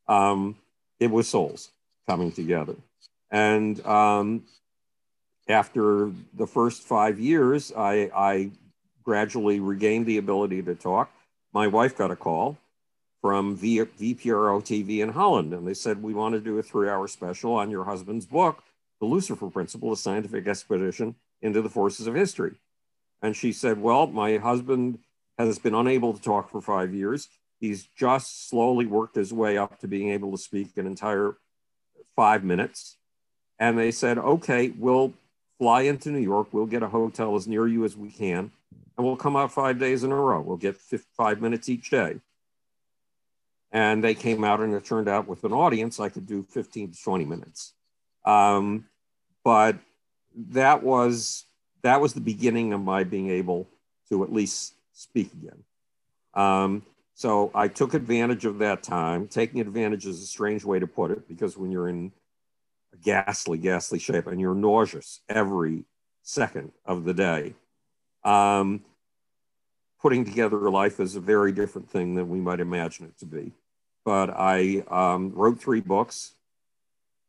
Um, 0.08 0.56
it 0.98 1.10
was 1.10 1.28
souls 1.28 1.70
coming 2.08 2.32
together. 2.32 2.74
And 3.30 3.84
um, 3.86 4.44
after 5.48 6.10
the 6.34 6.46
first 6.46 6.82
five 6.82 7.20
years, 7.20 7.72
I, 7.76 8.10
I 8.14 8.50
gradually 9.04 9.60
regained 9.60 10.06
the 10.06 10.18
ability 10.18 10.62
to 10.62 10.74
talk. 10.74 11.10
My 11.52 11.66
wife 11.66 11.96
got 11.96 12.10
a 12.10 12.16
call 12.16 12.58
from 13.24 13.56
v- 13.56 13.80
VPRO 13.80 14.62
TV 14.62 14.98
in 14.98 15.10
Holland. 15.10 15.54
And 15.54 15.66
they 15.66 15.72
said, 15.72 16.02
We 16.02 16.12
want 16.12 16.34
to 16.34 16.40
do 16.40 16.58
a 16.58 16.62
three 16.62 16.88
hour 16.88 17.08
special 17.08 17.54
on 17.54 17.70
your 17.70 17.84
husband's 17.84 18.26
book, 18.26 18.62
The 19.00 19.06
Lucifer 19.06 19.48
Principle, 19.48 19.92
a 19.92 19.96
scientific 19.96 20.46
expedition 20.46 21.14
into 21.40 21.62
the 21.62 21.70
forces 21.70 22.06
of 22.06 22.14
history. 22.14 22.52
And 23.22 23.34
she 23.34 23.52
said, 23.52 23.80
Well, 23.80 24.08
my 24.08 24.36
husband 24.36 24.98
has 25.38 25.58
been 25.58 25.74
unable 25.74 26.12
to 26.12 26.20
talk 26.20 26.50
for 26.50 26.60
five 26.60 26.92
years. 26.92 27.28
He's 27.60 27.88
just 27.96 28.48
slowly 28.48 28.84
worked 28.84 29.16
his 29.16 29.32
way 29.32 29.56
up 29.56 29.80
to 29.80 29.88
being 29.88 30.10
able 30.10 30.32
to 30.32 30.38
speak 30.38 30.76
an 30.76 30.86
entire 30.86 31.36
five 32.16 32.44
minutes. 32.44 32.96
And 33.58 33.78
they 33.78 33.90
said, 33.90 34.18
Okay, 34.18 34.70
we'll 34.76 35.14
fly 35.58 35.82
into 35.82 36.10
New 36.10 36.18
York. 36.18 36.48
We'll 36.52 36.66
get 36.66 36.82
a 36.82 36.88
hotel 36.88 37.36
as 37.36 37.48
near 37.48 37.66
you 37.66 37.86
as 37.86 37.96
we 37.96 38.10
can. 38.10 38.50
And 38.96 39.06
we'll 39.06 39.16
come 39.16 39.36
out 39.36 39.52
five 39.52 39.78
days 39.78 40.04
in 40.04 40.12
a 40.12 40.16
row. 40.16 40.40
We'll 40.40 40.56
get 40.56 40.76
five 41.16 41.40
minutes 41.40 41.68
each 41.68 41.90
day. 41.90 42.20
And 43.72 44.04
they 44.04 44.14
came 44.14 44.44
out 44.44 44.60
and 44.60 44.72
it 44.72 44.84
turned 44.84 45.08
out 45.08 45.26
with 45.26 45.42
an 45.42 45.52
audience 45.52 45.98
i 45.98 46.08
could 46.08 46.26
do 46.26 46.46
15 46.50 46.92
to 46.92 47.02
20 47.02 47.24
minutes. 47.24 47.72
Um, 48.24 48.86
but 49.42 49.76
that 50.36 50.82
was 50.82 51.44
that 51.82 52.00
was 52.00 52.14
the 52.14 52.20
beginning 52.20 52.72
of 52.72 52.80
my 52.80 53.04
being 53.04 53.30
able 53.30 53.68
to 54.08 54.24
at 54.24 54.32
least 54.32 54.74
speak 54.92 55.30
again. 55.32 55.62
Um, 56.34 56.82
so 57.14 57.50
i 57.54 57.68
took 57.68 57.94
advantage 57.94 58.44
of 58.44 58.58
that 58.58 58.82
time. 58.82 59.28
Taking 59.28 59.60
advantage 59.60 60.06
is 60.06 60.22
a 60.22 60.26
strange 60.26 60.64
way 60.64 60.78
to 60.78 60.86
put 60.86 61.10
it 61.10 61.28
because 61.28 61.56
when 61.56 61.70
you're 61.70 61.88
in 61.88 62.12
a 62.92 62.96
ghastly 62.96 63.58
ghastly 63.58 63.98
shape 63.98 64.28
and 64.28 64.40
you're 64.40 64.54
nauseous 64.54 65.20
every 65.28 65.84
second 66.22 66.72
of 66.86 67.04
the 67.04 67.12
day 67.12 67.54
um, 68.24 68.82
putting 70.00 70.24
together 70.24 70.70
life 70.70 71.00
is 71.00 71.16
a 71.16 71.20
very 71.20 71.52
different 71.52 71.90
thing 71.90 72.14
than 72.14 72.28
we 72.28 72.40
might 72.40 72.60
imagine 72.60 73.06
it 73.06 73.18
to 73.18 73.26
be 73.26 73.52
but 74.04 74.30
I 74.30 74.84
um, 74.88 75.32
wrote 75.34 75.60
three 75.60 75.80
books 75.80 76.34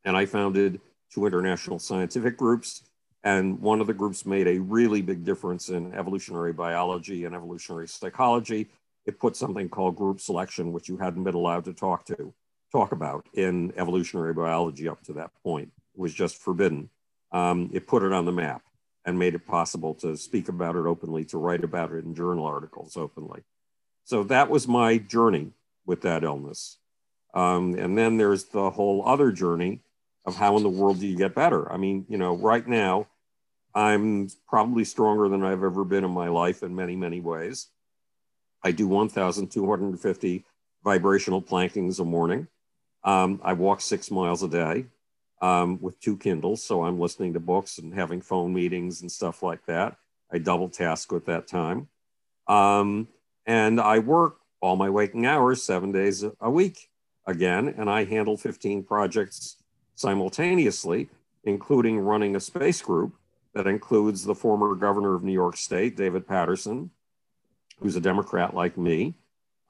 and 0.04 0.16
I 0.16 0.26
founded 0.26 0.80
two 1.12 1.26
international 1.26 1.78
scientific 1.78 2.36
groups. 2.36 2.82
And 3.24 3.60
one 3.60 3.80
of 3.80 3.88
the 3.88 3.94
groups 3.94 4.24
made 4.24 4.46
a 4.46 4.58
really 4.58 5.02
big 5.02 5.24
difference 5.24 5.68
in 5.68 5.94
evolutionary 5.94 6.52
biology 6.52 7.24
and 7.24 7.34
evolutionary 7.34 7.88
psychology. 7.88 8.68
It 9.04 9.18
put 9.18 9.34
something 9.34 9.68
called 9.68 9.96
group 9.96 10.20
selection, 10.20 10.72
which 10.72 10.88
you 10.88 10.96
hadn't 10.96 11.24
been 11.24 11.34
allowed 11.34 11.64
to 11.64 11.72
talk 11.72 12.04
to, 12.06 12.32
talk 12.70 12.92
about 12.92 13.26
in 13.34 13.72
evolutionary 13.76 14.34
biology 14.34 14.86
up 14.86 15.02
to 15.04 15.14
that 15.14 15.30
point. 15.42 15.72
It 15.94 16.00
was 16.00 16.14
just 16.14 16.36
forbidden. 16.36 16.88
Um, 17.32 17.70
it 17.72 17.88
put 17.88 18.04
it 18.04 18.12
on 18.12 18.26
the 18.26 18.32
map 18.32 18.62
and 19.06 19.18
made 19.18 19.34
it 19.34 19.46
possible 19.46 19.94
to 19.94 20.16
speak 20.16 20.48
about 20.48 20.74
it 20.74 20.84
openly, 20.84 21.24
to 21.24 21.38
write 21.38 21.62
about 21.64 21.92
it 21.92 22.04
in 22.04 22.14
journal 22.14 22.44
articles 22.44 22.96
openly. 22.96 23.42
So 24.04 24.24
that 24.24 24.50
was 24.50 24.66
my 24.66 24.98
journey 24.98 25.52
with 25.86 26.02
that 26.02 26.24
illness. 26.24 26.78
Um, 27.32 27.74
and 27.78 27.96
then 27.96 28.16
there's 28.16 28.44
the 28.44 28.70
whole 28.70 29.06
other 29.06 29.30
journey 29.30 29.80
of 30.24 30.36
how 30.36 30.56
in 30.56 30.64
the 30.64 30.68
world 30.68 30.98
do 30.98 31.06
you 31.06 31.16
get 31.16 31.34
better? 31.34 31.70
I 31.72 31.76
mean, 31.76 32.04
you 32.08 32.18
know, 32.18 32.36
right 32.36 32.66
now, 32.66 33.06
I'm 33.74 34.28
probably 34.48 34.84
stronger 34.84 35.28
than 35.28 35.44
I've 35.44 35.62
ever 35.62 35.84
been 35.84 36.04
in 36.04 36.10
my 36.10 36.28
life 36.28 36.62
in 36.62 36.74
many, 36.74 36.96
many 36.96 37.20
ways. 37.20 37.68
I 38.64 38.72
do 38.72 38.88
1,250 38.88 40.44
vibrational 40.82 41.42
plankings 41.42 42.00
a 42.00 42.04
morning. 42.04 42.48
Um, 43.04 43.40
I 43.44 43.52
walk 43.52 43.80
six 43.80 44.10
miles 44.10 44.42
a 44.42 44.48
day 44.48 44.86
um, 45.40 45.78
with 45.80 46.00
two 46.00 46.16
Kindles, 46.16 46.62
so 46.62 46.84
I'm 46.84 46.98
listening 46.98 47.34
to 47.34 47.40
books 47.40 47.78
and 47.78 47.94
having 47.94 48.20
phone 48.20 48.54
meetings 48.54 49.02
and 49.02 49.10
stuff 49.10 49.42
like 49.42 49.64
that. 49.66 49.96
I 50.30 50.38
double 50.38 50.68
task 50.68 51.12
with 51.12 51.26
that 51.26 51.46
time. 51.46 51.88
Um, 52.48 53.08
and 53.46 53.80
I 53.80 53.98
work 53.98 54.38
all 54.60 54.76
my 54.76 54.90
waking 54.90 55.26
hours 55.26 55.62
seven 55.62 55.92
days 55.92 56.24
a 56.40 56.50
week 56.50 56.88
again, 57.26 57.74
and 57.76 57.90
I 57.90 58.04
handle 58.04 58.36
15 58.36 58.82
projects 58.84 59.56
simultaneously, 59.94 61.08
including 61.44 61.98
running 61.98 62.36
a 62.36 62.40
space 62.40 62.82
group 62.82 63.14
that 63.54 63.66
includes 63.66 64.24
the 64.24 64.34
former 64.34 64.74
governor 64.74 65.14
of 65.14 65.22
New 65.22 65.32
York 65.32 65.56
State, 65.56 65.96
David 65.96 66.26
Paterson, 66.26 66.90
who's 67.80 67.96
a 67.96 68.00
Democrat 68.00 68.54
like 68.54 68.76
me, 68.76 69.14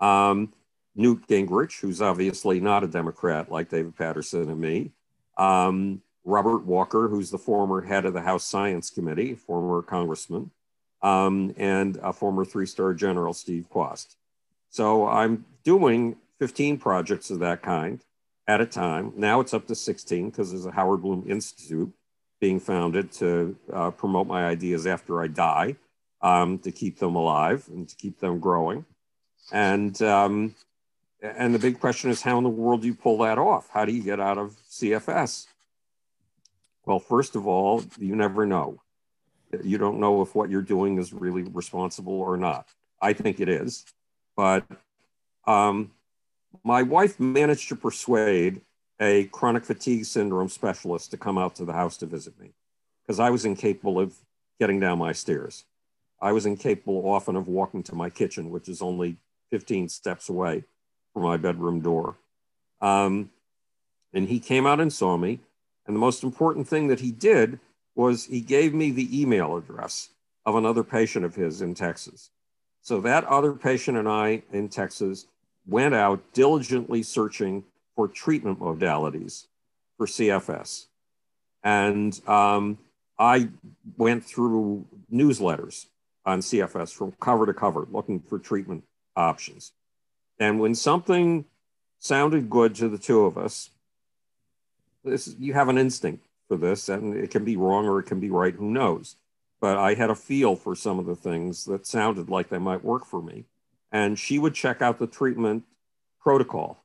um, 0.00 0.52
Newt 0.94 1.26
Gingrich, 1.28 1.80
who's 1.80 2.00
obviously 2.00 2.58
not 2.58 2.82
a 2.82 2.88
Democrat 2.88 3.50
like 3.50 3.68
David 3.68 3.96
Paterson 3.96 4.49
and 4.49 4.61
me, 4.61 4.92
um, 5.37 6.02
Robert 6.25 6.64
Walker, 6.64 7.09
who's 7.09 7.31
the 7.31 7.38
former 7.38 7.83
head 7.83 8.05
of 8.05 8.12
the 8.12 8.23
House 8.23 8.45
Science 8.45 8.90
Committee, 8.90 9.35
former 9.35 9.83
congressman, 9.83 10.50
um, 11.02 11.55
and 11.57 11.99
a 12.02 12.12
former 12.12 12.45
three 12.45 12.66
star 12.66 12.95
general, 12.95 13.33
Steve 13.33 13.66
Kwast. 13.73 14.16
So 14.71 15.07
I'm 15.07 15.45
doing 15.64 16.16
15 16.40 16.78
projects 16.78 17.31
of 17.31 17.38
that 17.38 17.62
kind 17.62 18.00
at 18.47 18.61
a 18.61 18.66
time. 18.66 19.12
Now 19.16 19.40
it's 19.40 19.55
up 19.55 19.66
to 19.69 19.75
16 19.75 20.31
because 20.31 20.50
there's 20.50 20.66
a 20.66 20.73
Howard 20.73 21.02
Bloom 21.02 21.25
Institute 21.28 21.93
being 22.40 22.61
founded 22.61 23.11
to 23.12 23.57
uh, 23.73 23.90
promote 23.90 24.26
my 24.26 24.45
ideas 24.45 24.87
after 24.87 25.23
I 25.23 25.28
die, 25.28 25.76
um, 26.21 26.59
to 26.59 26.71
keep 26.71 26.99
them 26.99 27.16
alive 27.16 27.66
and 27.69 27.88
to 27.88 27.97
keep 27.97 28.19
them 28.19 28.38
growing. 28.38 28.85
And 29.52 30.00
um, 30.02 30.55
and 31.37 31.54
the 31.54 31.59
big 31.59 31.80
question 31.80 32.11
is, 32.11 32.23
how 32.23 32.38
in 32.38 32.45
the 32.45 32.50
world 32.50 32.83
do 32.83 32.87
you 32.87 32.95
pull 32.95 33.18
that 33.18 33.38
off? 33.38 33.68
How 33.73 33.85
do 33.85 33.92
you 33.92 34.02
get 34.02 34.21
out 34.21 34.38
of 34.38 34.56
CFS? 34.71 35.47
Well, 36.85 36.99
first 36.99 37.37
of 37.37 37.47
all, 37.47 37.83
you 37.99 38.14
never 38.14 38.47
know. 38.47 38.80
You 39.62 39.78
don't 39.78 39.99
know 39.99 40.23
if 40.23 40.35
what 40.35 40.50
you're 40.50 40.62
doing 40.62 40.99
is 40.99 41.12
really 41.12 41.42
responsible 41.42 42.21
or 42.21 42.37
not. 42.37 42.68
I 43.00 43.12
think 43.12 43.40
it 43.40 43.49
is. 43.49 43.85
But 44.37 44.64
um, 45.47 45.92
my 46.64 46.83
wife 46.83 47.18
managed 47.18 47.68
to 47.68 47.76
persuade 47.76 48.61
a 49.00 49.25
chronic 49.25 49.64
fatigue 49.64 50.04
syndrome 50.04 50.49
specialist 50.49 51.11
to 51.11 51.16
come 51.16 51.38
out 51.38 51.54
to 51.56 51.64
the 51.64 51.73
house 51.73 51.97
to 51.99 52.06
visit 52.06 52.38
me 52.40 52.52
because 53.02 53.21
I 53.21 53.30
was 53.30 53.45
incapable 53.45 54.00
of 54.00 54.14
getting 54.59 54.80
down 54.80 54.99
my 54.99 55.12
stairs. 55.12 55.64
I 56.21 56.33
was 56.33 56.47
incapable 56.47 57.09
often 57.09 57.37
of 57.37 57.47
walking 57.47 57.83
to 57.85 57.95
my 57.95 58.09
kitchen, 58.11 58.50
which 58.50 58.68
is 58.68 58.80
only 58.80 59.18
15 59.50 59.88
steps 59.88 60.28
away 60.28 60.64
from 61.16 61.23
my 61.23 61.38
bedroom 61.38 61.80
door. 61.80 62.14
Um, 62.82 63.30
and 64.12 64.28
he 64.28 64.38
came 64.38 64.66
out 64.66 64.80
and 64.80 64.92
saw 64.92 65.16
me. 65.16 65.40
And 65.87 65.96
the 65.96 66.00
most 66.00 66.23
important 66.23 66.68
thing 66.68 66.88
that 66.88 67.00
he 67.00 67.11
did 67.11 67.58
was 67.94 68.26
he 68.26 68.42
gave 68.42 68.75
me 68.75 68.90
the 68.90 69.18
email 69.18 69.56
address 69.56 70.11
of 70.44 70.56
another 70.56 70.85
patient 70.85 71.25
of 71.25 71.35
his 71.35 71.62
in 71.62 71.73
Texas. 71.73 72.28
So 72.82 73.00
that 73.00 73.25
other 73.25 73.54
patient 73.54 73.96
and 73.96 74.06
I 74.06 74.42
in 74.52 74.68
Texas 74.68 75.25
went 75.66 75.94
out 75.94 76.20
diligently 76.35 77.02
searching 77.02 77.64
for 77.94 78.08
treatment 78.08 78.61
modalities 78.61 79.46
for 79.96 80.04
CFS. 80.06 80.85
And 81.64 82.20
um, 82.28 82.76
I 83.18 83.49
went 83.96 84.23
through 84.23 84.85
newsletters 85.11 85.87
on 86.26 86.40
CFS 86.40 86.92
from 86.92 87.12
cover 87.12 87.46
to 87.46 87.55
cover 87.55 87.88
looking 87.90 88.20
for 88.20 88.38
treatment 88.38 88.85
options. 89.16 89.72
And 90.38 90.61
when 90.61 90.75
something 90.75 91.46
sounded 91.99 92.51
good 92.51 92.75
to 92.77 92.88
the 92.88 92.99
two 92.99 93.25
of 93.25 93.38
us, 93.38 93.70
this 95.05 95.35
you 95.38 95.55
have 95.55 95.68
an 95.68 95.79
instinct 95.79 96.27
for 96.49 96.57
this, 96.57 96.88
and 96.88 97.16
it 97.16 97.31
can 97.31 97.44
be 97.44 97.57
wrong 97.57 97.87
or 97.87 97.99
it 97.99 98.05
can 98.07 98.20
be 98.20 98.31
right, 98.31 98.55
who 98.55 98.70
knows? 98.70 99.16
But 99.61 99.79
I 99.79 99.94
had 99.94 100.11
a 100.11 100.14
feel 100.14 100.57
for 100.57 100.75
some 100.75 100.99
of 100.99 101.07
the 101.07 101.16
things 101.16 101.64
that 101.64 101.87
sounded 101.87 102.29
like 102.29 102.49
they 102.49 102.59
might 102.59 102.85
work 102.85 103.07
for 103.07 103.22
me. 103.22 103.44
And 103.90 104.18
she 104.18 104.38
would 104.38 104.55
check 104.55 104.83
out 104.83 104.99
the 104.99 105.07
treatment 105.07 105.64
protocol. 106.20 106.85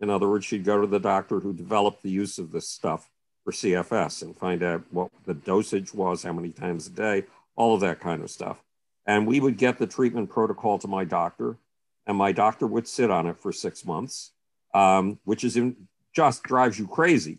In 0.00 0.10
other 0.10 0.28
words, 0.28 0.44
she'd 0.44 0.64
go 0.64 0.80
to 0.80 0.86
the 0.86 0.98
doctor 0.98 1.40
who 1.40 1.52
developed 1.52 2.02
the 2.02 2.10
use 2.10 2.38
of 2.38 2.50
this 2.50 2.68
stuff 2.68 3.10
for 3.44 3.52
CFS 3.52 4.22
and 4.22 4.36
find 4.36 4.62
out 4.62 4.82
what 4.90 5.10
the 5.24 5.34
dosage 5.34 5.94
was, 5.94 6.22
how 6.22 6.32
many 6.32 6.50
times 6.50 6.86
a 6.86 6.90
day, 6.90 7.24
all 7.56 7.74
of 7.74 7.80
that 7.82 8.00
kind 8.00 8.22
of 8.22 8.30
stuff. 8.30 8.62
And 9.06 9.26
we 9.26 9.40
would 9.40 9.56
get 9.56 9.78
the 9.78 9.86
treatment 9.86 10.30
protocol 10.30 10.78
to 10.78 10.88
my 10.88 11.04
doctor, 11.04 11.56
and 12.06 12.16
my 12.16 12.32
doctor 12.32 12.66
would 12.66 12.88
sit 12.88 13.10
on 13.10 13.26
it 13.26 13.38
for 13.38 13.52
six 13.52 13.84
months, 13.84 14.32
um, 14.74 15.18
which 15.24 15.44
is 15.44 15.56
in, 15.56 15.76
just 16.14 16.42
drives 16.42 16.78
you 16.78 16.86
crazy 16.86 17.38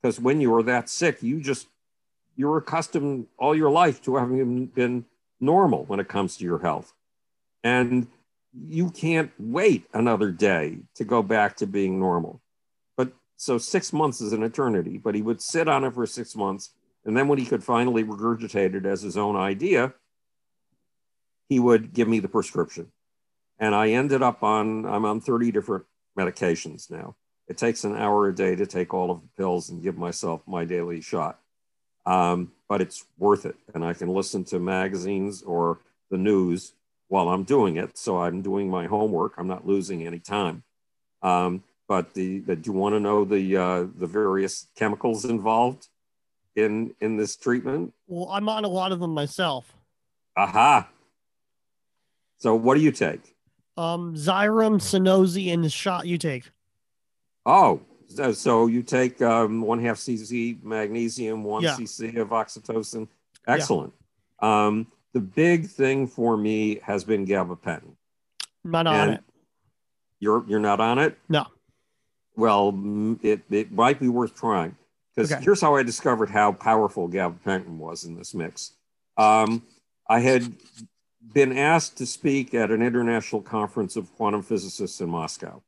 because 0.00 0.20
when 0.20 0.40
you 0.40 0.54
are 0.54 0.62
that 0.62 0.88
sick, 0.88 1.22
you 1.22 1.40
just 1.40 1.68
you're 2.36 2.58
accustomed 2.58 3.26
all 3.38 3.54
your 3.54 3.70
life 3.70 4.00
to 4.02 4.16
having 4.16 4.66
been 4.66 5.04
normal 5.40 5.84
when 5.84 6.00
it 6.00 6.08
comes 6.08 6.36
to 6.36 6.44
your 6.44 6.58
health. 6.58 6.92
And 7.62 8.06
you 8.52 8.90
can't 8.90 9.30
wait 9.38 9.84
another 9.92 10.30
day 10.30 10.78
to 10.94 11.04
go 11.04 11.22
back 11.22 11.56
to 11.56 11.66
being 11.66 12.00
normal. 12.00 12.40
But 12.96 13.12
so 13.36 13.58
six 13.58 13.92
months 13.92 14.20
is 14.20 14.32
an 14.32 14.42
eternity, 14.42 14.98
but 14.98 15.14
he 15.14 15.22
would 15.22 15.42
sit 15.42 15.68
on 15.68 15.84
it 15.84 15.94
for 15.94 16.06
six 16.06 16.34
months. 16.34 16.70
And 17.04 17.16
then 17.16 17.28
when 17.28 17.38
he 17.38 17.46
could 17.46 17.62
finally 17.62 18.04
regurgitate 18.04 18.74
it 18.74 18.86
as 18.86 19.02
his 19.02 19.16
own 19.16 19.36
idea, 19.36 19.92
he 21.48 21.58
would 21.58 21.92
give 21.92 22.08
me 22.08 22.20
the 22.20 22.28
prescription. 22.28 22.90
And 23.60 23.74
I 23.74 23.90
ended 23.90 24.22
up 24.22 24.42
on, 24.42 24.84
I'm 24.84 25.04
on 25.04 25.20
30 25.20 25.52
different 25.52 25.84
medications 26.18 26.90
now. 26.90 27.14
It 27.46 27.56
takes 27.56 27.84
an 27.84 27.96
hour 27.96 28.28
a 28.28 28.34
day 28.34 28.56
to 28.56 28.66
take 28.66 28.92
all 28.92 29.12
of 29.12 29.20
the 29.20 29.28
pills 29.36 29.70
and 29.70 29.82
give 29.82 29.96
myself 29.96 30.40
my 30.46 30.64
daily 30.64 31.00
shot 31.00 31.38
um, 32.06 32.52
but 32.68 32.80
it's 32.80 33.04
worth 33.18 33.46
it. 33.46 33.56
And 33.74 33.84
I 33.84 33.94
can 33.94 34.08
listen 34.08 34.44
to 34.44 34.58
magazines 34.58 35.42
or 35.42 35.78
the 36.10 36.18
news 36.18 36.72
while 37.08 37.28
I'm 37.28 37.44
doing 37.44 37.76
it. 37.76 37.98
So 37.98 38.18
I'm 38.18 38.42
doing 38.42 38.70
my 38.70 38.86
homework. 38.86 39.34
I'm 39.36 39.48
not 39.48 39.66
losing 39.66 40.06
any 40.06 40.18
time. 40.18 40.62
Um, 41.22 41.62
but 41.88 42.14
the, 42.14 42.38
the, 42.40 42.56
do 42.56 42.70
you 42.70 42.78
want 42.78 42.94
to 42.94 43.00
know 43.00 43.24
the 43.24 43.56
uh, 43.56 43.86
the 43.96 44.06
various 44.06 44.68
chemicals 44.76 45.24
involved 45.24 45.88
in 46.54 46.94
in 47.00 47.16
this 47.16 47.36
treatment? 47.36 47.92
Well, 48.06 48.28
I'm 48.30 48.48
on 48.48 48.64
a 48.64 48.68
lot 48.68 48.92
of 48.92 49.00
them 49.00 49.12
myself. 49.12 49.74
Aha. 50.36 50.88
So 52.38 52.54
what 52.54 52.76
do 52.76 52.80
you 52.80 52.92
take? 52.92 53.34
Um, 53.80 54.14
Sunosi, 54.14 55.52
and 55.54 55.64
the 55.64 55.70
shot 55.70 56.06
you 56.06 56.18
take. 56.18 56.50
Oh, 57.46 57.80
so 58.32 58.66
you 58.66 58.82
take 58.82 59.22
um, 59.22 59.62
one 59.62 59.80
half 59.80 59.96
cc 59.96 60.62
magnesium, 60.62 61.42
one 61.44 61.62
Yeah. 61.62 61.76
cc 61.76 62.16
of 62.18 62.28
oxytocin. 62.28 63.08
Excellent. 63.46 63.94
Um, 64.40 64.86
the 65.14 65.20
big 65.20 65.66
thing 65.66 66.06
for 66.06 66.36
me 66.36 66.80
has 66.82 67.04
been 67.04 67.26
gabapentin. 67.26 67.94
Not 68.64 68.86
on 68.86 68.94
And 69.08 69.12
it. 69.14 69.24
You're 70.18 70.44
you're 70.46 70.60
not 70.60 70.80
on 70.80 70.98
it. 70.98 71.16
No. 71.30 71.46
Well, 72.36 72.78
it 73.22 73.40
it 73.50 73.72
might 73.72 73.98
be 73.98 74.08
worth 74.08 74.34
trying 74.34 74.76
because 75.14 75.32
Okay. 75.32 75.42
here's 75.42 75.62
how 75.62 75.74
I 75.76 75.82
discovered 75.82 76.28
how 76.28 76.52
powerful 76.52 77.08
gabapentin 77.08 77.78
was 77.78 78.04
in 78.04 78.14
this 78.14 78.34
mix. 78.34 78.72
Um, 79.16 79.62
I 80.08 80.20
had 80.20 80.52
been 81.32 81.56
asked 81.56 81.98
to 81.98 82.06
speak 82.06 82.54
at 82.54 82.70
an 82.70 82.82
international 82.82 83.42
conference 83.42 83.96
of 83.96 84.12
quantum 84.16 84.42
physicists 84.42 85.00
in 85.00 85.08
Moscow. 85.08 85.62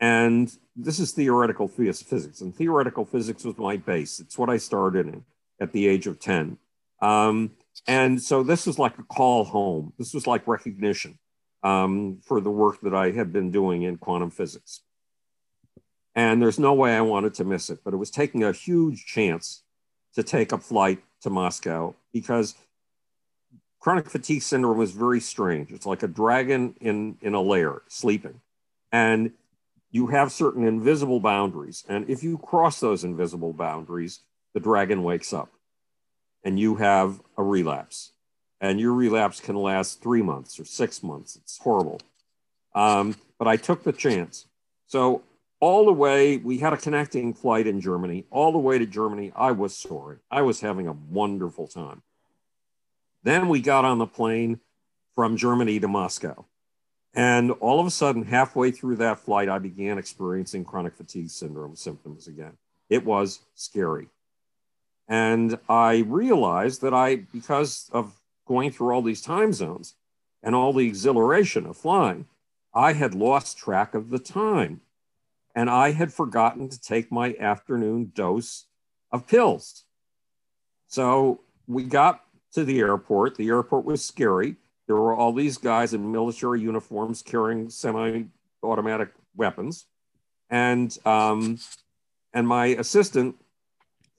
And 0.00 0.54
this 0.76 0.98
is 0.98 1.12
theoretical 1.12 1.68
physics, 1.68 2.40
and 2.40 2.54
theoretical 2.54 3.04
physics 3.04 3.44
was 3.44 3.56
my 3.56 3.76
base. 3.76 4.20
It's 4.20 4.36
what 4.36 4.50
I 4.50 4.56
started 4.56 5.06
in 5.06 5.24
at 5.60 5.72
the 5.72 5.86
age 5.86 6.06
of 6.06 6.18
10. 6.18 6.58
Um, 7.00 7.52
and 7.86 8.20
so 8.20 8.42
this 8.42 8.66
was 8.66 8.78
like 8.78 8.98
a 8.98 9.04
call 9.04 9.44
home. 9.44 9.92
This 9.98 10.12
was 10.12 10.26
like 10.26 10.46
recognition 10.46 11.18
um, 11.62 12.18
for 12.24 12.40
the 12.40 12.50
work 12.50 12.80
that 12.82 12.94
I 12.94 13.12
had 13.12 13.32
been 13.32 13.50
doing 13.50 13.82
in 13.82 13.96
quantum 13.96 14.30
physics. 14.30 14.80
And 16.14 16.40
there's 16.40 16.58
no 16.58 16.74
way 16.74 16.96
I 16.96 17.00
wanted 17.00 17.34
to 17.34 17.44
miss 17.44 17.70
it, 17.70 17.80
but 17.84 17.94
it 17.94 17.98
was 17.98 18.10
taking 18.10 18.44
a 18.44 18.52
huge 18.52 19.04
chance 19.06 19.62
to 20.14 20.22
take 20.22 20.52
a 20.52 20.58
flight 20.58 21.02
to 21.22 21.30
Moscow 21.30 21.94
because 22.12 22.54
chronic 23.84 24.08
fatigue 24.08 24.40
syndrome 24.40 24.80
is 24.80 24.92
very 24.92 25.20
strange. 25.20 25.70
It's 25.70 25.84
like 25.84 26.02
a 26.02 26.08
dragon 26.08 26.74
in, 26.80 27.18
in 27.20 27.34
a 27.34 27.40
lair 27.42 27.82
sleeping. 27.86 28.40
And 28.90 29.32
you 29.90 30.06
have 30.06 30.32
certain 30.32 30.66
invisible 30.66 31.20
boundaries. 31.20 31.84
And 31.86 32.08
if 32.08 32.22
you 32.22 32.38
cross 32.38 32.80
those 32.80 33.04
invisible 33.04 33.52
boundaries, 33.52 34.20
the 34.54 34.60
dragon 34.60 35.02
wakes 35.02 35.34
up 35.34 35.50
and 36.42 36.58
you 36.58 36.76
have 36.76 37.20
a 37.36 37.42
relapse. 37.42 38.12
And 38.58 38.80
your 38.80 38.94
relapse 38.94 39.38
can 39.38 39.54
last 39.54 40.00
three 40.02 40.22
months 40.22 40.58
or 40.58 40.64
six 40.64 41.02
months. 41.02 41.36
It's 41.36 41.58
horrible. 41.58 42.00
Um, 42.74 43.16
but 43.38 43.48
I 43.48 43.58
took 43.58 43.84
the 43.84 43.92
chance. 43.92 44.46
So, 44.86 45.24
all 45.60 45.84
the 45.84 45.92
way, 45.92 46.38
we 46.38 46.56
had 46.56 46.72
a 46.72 46.78
connecting 46.78 47.34
flight 47.34 47.66
in 47.66 47.82
Germany. 47.82 48.24
All 48.30 48.50
the 48.50 48.58
way 48.58 48.78
to 48.78 48.86
Germany, 48.86 49.30
I 49.36 49.50
was 49.50 49.76
soaring. 49.76 50.20
I 50.30 50.40
was 50.40 50.62
having 50.62 50.88
a 50.88 50.92
wonderful 50.92 51.66
time. 51.66 52.02
Then 53.24 53.48
we 53.48 53.60
got 53.60 53.84
on 53.84 53.98
the 53.98 54.06
plane 54.06 54.60
from 55.14 55.36
Germany 55.36 55.80
to 55.80 55.88
Moscow. 55.88 56.44
And 57.14 57.50
all 57.52 57.80
of 57.80 57.86
a 57.86 57.90
sudden, 57.90 58.24
halfway 58.24 58.70
through 58.70 58.96
that 58.96 59.20
flight, 59.20 59.48
I 59.48 59.58
began 59.58 59.98
experiencing 59.98 60.64
chronic 60.64 60.94
fatigue 60.94 61.30
syndrome 61.30 61.74
symptoms 61.74 62.26
again. 62.26 62.58
It 62.90 63.04
was 63.04 63.40
scary. 63.54 64.08
And 65.08 65.58
I 65.68 65.98
realized 65.98 66.82
that 66.82 66.92
I, 66.92 67.16
because 67.16 67.88
of 67.92 68.20
going 68.46 68.72
through 68.72 68.92
all 68.94 69.02
these 69.02 69.22
time 69.22 69.52
zones 69.52 69.94
and 70.42 70.54
all 70.54 70.72
the 70.72 70.86
exhilaration 70.86 71.66
of 71.66 71.76
flying, 71.76 72.26
I 72.74 72.92
had 72.92 73.14
lost 73.14 73.56
track 73.56 73.94
of 73.94 74.10
the 74.10 74.18
time. 74.18 74.80
And 75.54 75.70
I 75.70 75.92
had 75.92 76.12
forgotten 76.12 76.68
to 76.68 76.80
take 76.80 77.12
my 77.12 77.36
afternoon 77.38 78.12
dose 78.14 78.66
of 79.12 79.28
pills. 79.28 79.84
So 80.88 81.40
we 81.68 81.84
got 81.84 82.23
to 82.54 82.64
the 82.64 82.80
airport. 82.80 83.36
The 83.36 83.48
airport 83.48 83.84
was 83.84 84.04
scary. 84.04 84.56
There 84.86 84.96
were 84.96 85.14
all 85.14 85.32
these 85.32 85.58
guys 85.58 85.94
in 85.94 86.12
military 86.12 86.60
uniforms 86.60 87.22
carrying 87.22 87.70
semi 87.70 88.24
automatic 88.62 89.10
weapons. 89.36 89.86
And, 90.50 90.96
um, 91.06 91.58
and 92.32 92.46
my 92.46 92.66
assistant 92.66 93.36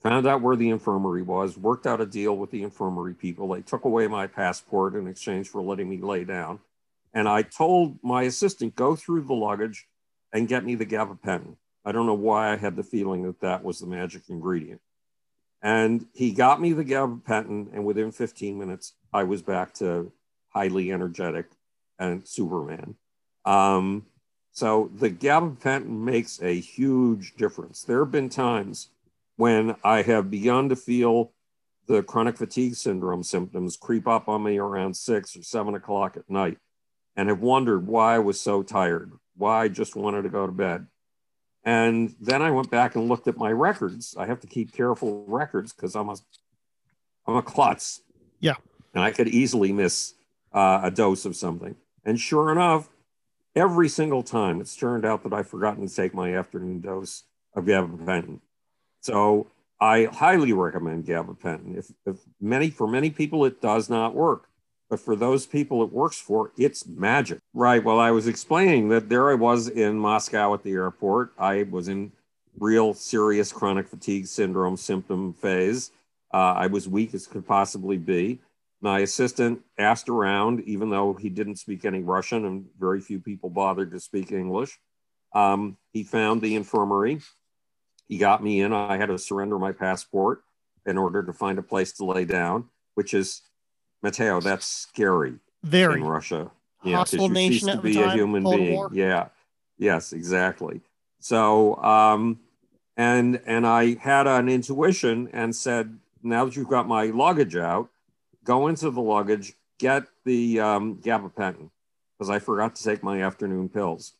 found 0.02 0.26
out 0.26 0.42
where 0.42 0.56
the 0.56 0.70
infirmary 0.70 1.22
was, 1.22 1.56
worked 1.56 1.86
out 1.86 2.00
a 2.00 2.06
deal 2.06 2.36
with 2.36 2.50
the 2.50 2.62
infirmary 2.62 3.14
people. 3.14 3.48
They 3.48 3.62
took 3.62 3.84
away 3.84 4.06
my 4.06 4.26
passport 4.26 4.94
in 4.94 5.06
exchange 5.06 5.48
for 5.48 5.62
letting 5.62 5.88
me 5.88 5.98
lay 5.98 6.24
down. 6.24 6.60
And 7.14 7.28
I 7.28 7.42
told 7.42 7.98
my 8.02 8.24
assistant, 8.24 8.76
go 8.76 8.94
through 8.94 9.22
the 9.22 9.34
luggage 9.34 9.86
and 10.32 10.48
get 10.48 10.64
me 10.64 10.74
the 10.74 10.86
gabapentin. 10.86 11.56
I 11.84 11.92
don't 11.92 12.06
know 12.06 12.14
why 12.14 12.52
I 12.52 12.56
had 12.56 12.76
the 12.76 12.82
feeling 12.82 13.22
that 13.22 13.40
that 13.40 13.64
was 13.64 13.78
the 13.78 13.86
magic 13.86 14.24
ingredient. 14.28 14.80
And 15.66 16.06
he 16.14 16.30
got 16.30 16.60
me 16.60 16.72
the 16.72 16.84
gabapentin, 16.84 17.74
and 17.74 17.84
within 17.84 18.12
15 18.12 18.56
minutes, 18.56 18.92
I 19.12 19.24
was 19.24 19.42
back 19.42 19.74
to 19.74 20.12
highly 20.50 20.92
energetic 20.92 21.46
and 21.98 22.24
Superman. 22.24 22.94
Um, 23.44 24.06
so 24.52 24.92
the 24.94 25.10
gabapentin 25.10 25.88
makes 25.88 26.40
a 26.40 26.60
huge 26.60 27.34
difference. 27.34 27.82
There 27.82 27.98
have 27.98 28.12
been 28.12 28.28
times 28.28 28.90
when 29.38 29.74
I 29.82 30.02
have 30.02 30.30
begun 30.30 30.68
to 30.68 30.76
feel 30.76 31.32
the 31.88 32.04
chronic 32.04 32.36
fatigue 32.36 32.76
syndrome 32.76 33.24
symptoms 33.24 33.76
creep 33.76 34.06
up 34.06 34.28
on 34.28 34.44
me 34.44 34.58
around 34.58 34.96
six 34.96 35.36
or 35.36 35.42
seven 35.42 35.74
o'clock 35.74 36.16
at 36.16 36.30
night 36.30 36.58
and 37.16 37.28
have 37.28 37.40
wondered 37.40 37.88
why 37.88 38.14
I 38.14 38.18
was 38.20 38.40
so 38.40 38.62
tired, 38.62 39.10
why 39.36 39.64
I 39.64 39.68
just 39.68 39.96
wanted 39.96 40.22
to 40.22 40.28
go 40.28 40.46
to 40.46 40.52
bed. 40.52 40.86
And 41.66 42.14
then 42.20 42.42
I 42.42 42.52
went 42.52 42.70
back 42.70 42.94
and 42.94 43.08
looked 43.08 43.26
at 43.26 43.36
my 43.36 43.50
records. 43.50 44.14
I 44.16 44.26
have 44.26 44.40
to 44.40 44.46
keep 44.46 44.72
careful 44.72 45.24
records 45.26 45.72
because 45.72 45.96
I'm 45.96 46.08
a 46.08 46.16
I'm 47.26 47.34
a 47.36 47.42
klutz. 47.42 48.02
Yeah. 48.38 48.54
And 48.94 49.02
I 49.02 49.10
could 49.10 49.26
easily 49.26 49.72
miss 49.72 50.14
uh, 50.52 50.80
a 50.84 50.92
dose 50.92 51.24
of 51.24 51.34
something. 51.34 51.74
And 52.04 52.20
sure 52.20 52.52
enough, 52.52 52.88
every 53.56 53.88
single 53.88 54.22
time 54.22 54.60
it's 54.60 54.76
turned 54.76 55.04
out 55.04 55.24
that 55.24 55.32
I've 55.32 55.48
forgotten 55.48 55.86
to 55.88 55.92
take 55.92 56.14
my 56.14 56.36
afternoon 56.36 56.80
dose 56.80 57.24
of 57.54 57.64
gabapentin. 57.64 58.38
So 59.00 59.48
I 59.80 60.04
highly 60.04 60.52
recommend 60.52 61.04
gabapentin. 61.04 61.76
If, 61.76 61.90
if 62.06 62.20
many 62.40 62.70
for 62.70 62.86
many 62.86 63.10
people 63.10 63.44
it 63.44 63.60
does 63.60 63.90
not 63.90 64.14
work, 64.14 64.48
but 64.88 65.00
for 65.00 65.16
those 65.16 65.46
people 65.46 65.82
it 65.82 65.92
works 65.92 66.18
for, 66.18 66.52
it's 66.56 66.86
magic. 66.86 67.38
Right. 67.54 67.82
Well, 67.82 67.98
I 67.98 68.10
was 68.10 68.26
explaining 68.26 68.88
that 68.90 69.08
there 69.08 69.30
I 69.30 69.34
was 69.34 69.68
in 69.68 69.98
Moscow 69.98 70.54
at 70.54 70.62
the 70.62 70.72
airport. 70.72 71.32
I 71.38 71.64
was 71.70 71.88
in 71.88 72.12
real 72.58 72.94
serious 72.94 73.52
chronic 73.52 73.88
fatigue 73.88 74.26
syndrome 74.26 74.76
symptom 74.76 75.32
phase. 75.34 75.90
Uh, 76.32 76.54
I 76.56 76.66
was 76.66 76.88
weak 76.88 77.14
as 77.14 77.26
could 77.26 77.46
possibly 77.46 77.96
be. 77.96 78.40
My 78.80 79.00
assistant 79.00 79.62
asked 79.78 80.08
around, 80.08 80.60
even 80.60 80.90
though 80.90 81.14
he 81.14 81.30
didn't 81.30 81.56
speak 81.56 81.84
any 81.84 82.00
Russian 82.00 82.44
and 82.44 82.66
very 82.78 83.00
few 83.00 83.18
people 83.18 83.50
bothered 83.50 83.90
to 83.90 84.00
speak 84.00 84.32
English. 84.32 84.78
Um, 85.34 85.76
he 85.92 86.04
found 86.04 86.40
the 86.40 86.54
infirmary. 86.54 87.20
He 88.08 88.18
got 88.18 88.42
me 88.42 88.60
in. 88.60 88.72
I 88.72 88.96
had 88.96 89.06
to 89.06 89.18
surrender 89.18 89.58
my 89.58 89.72
passport 89.72 90.42
in 90.84 90.98
order 90.98 91.22
to 91.22 91.32
find 91.32 91.58
a 91.58 91.62
place 91.62 91.92
to 91.94 92.04
lay 92.04 92.24
down, 92.24 92.68
which 92.94 93.12
is, 93.14 93.42
Matteo, 94.06 94.40
that's 94.40 94.66
scary 94.66 95.34
Very. 95.64 96.00
in 96.00 96.06
Russia. 96.06 96.52
Yeah, 96.84 96.98
Hostile 96.98 97.28
because 97.28 97.42
you 97.42 97.50
cease 97.50 97.64
nation 97.64 97.76
to 97.76 97.82
be 97.82 98.00
a 98.00 98.10
human 98.12 98.44
Cold 98.44 98.56
being. 98.56 98.74
War. 98.74 98.88
Yeah. 98.92 99.28
Yes, 99.78 100.12
exactly. 100.12 100.80
So, 101.18 101.74
um, 101.82 102.38
and 102.96 103.40
and 103.46 103.66
I 103.66 103.96
had 103.96 104.28
an 104.28 104.48
intuition 104.48 105.28
and 105.32 105.56
said, 105.56 105.98
now 106.22 106.44
that 106.44 106.54
you've 106.54 106.68
got 106.68 106.86
my 106.86 107.06
luggage 107.06 107.56
out, 107.56 107.88
go 108.44 108.68
into 108.68 108.90
the 108.90 109.02
luggage, 109.02 109.54
get 109.78 110.04
the 110.24 110.60
um, 110.60 110.96
gabapentin, 111.02 111.70
because 112.16 112.30
I 112.30 112.38
forgot 112.38 112.76
to 112.76 112.84
take 112.84 113.02
my 113.02 113.22
afternoon 113.22 113.68
pills. 113.68 114.12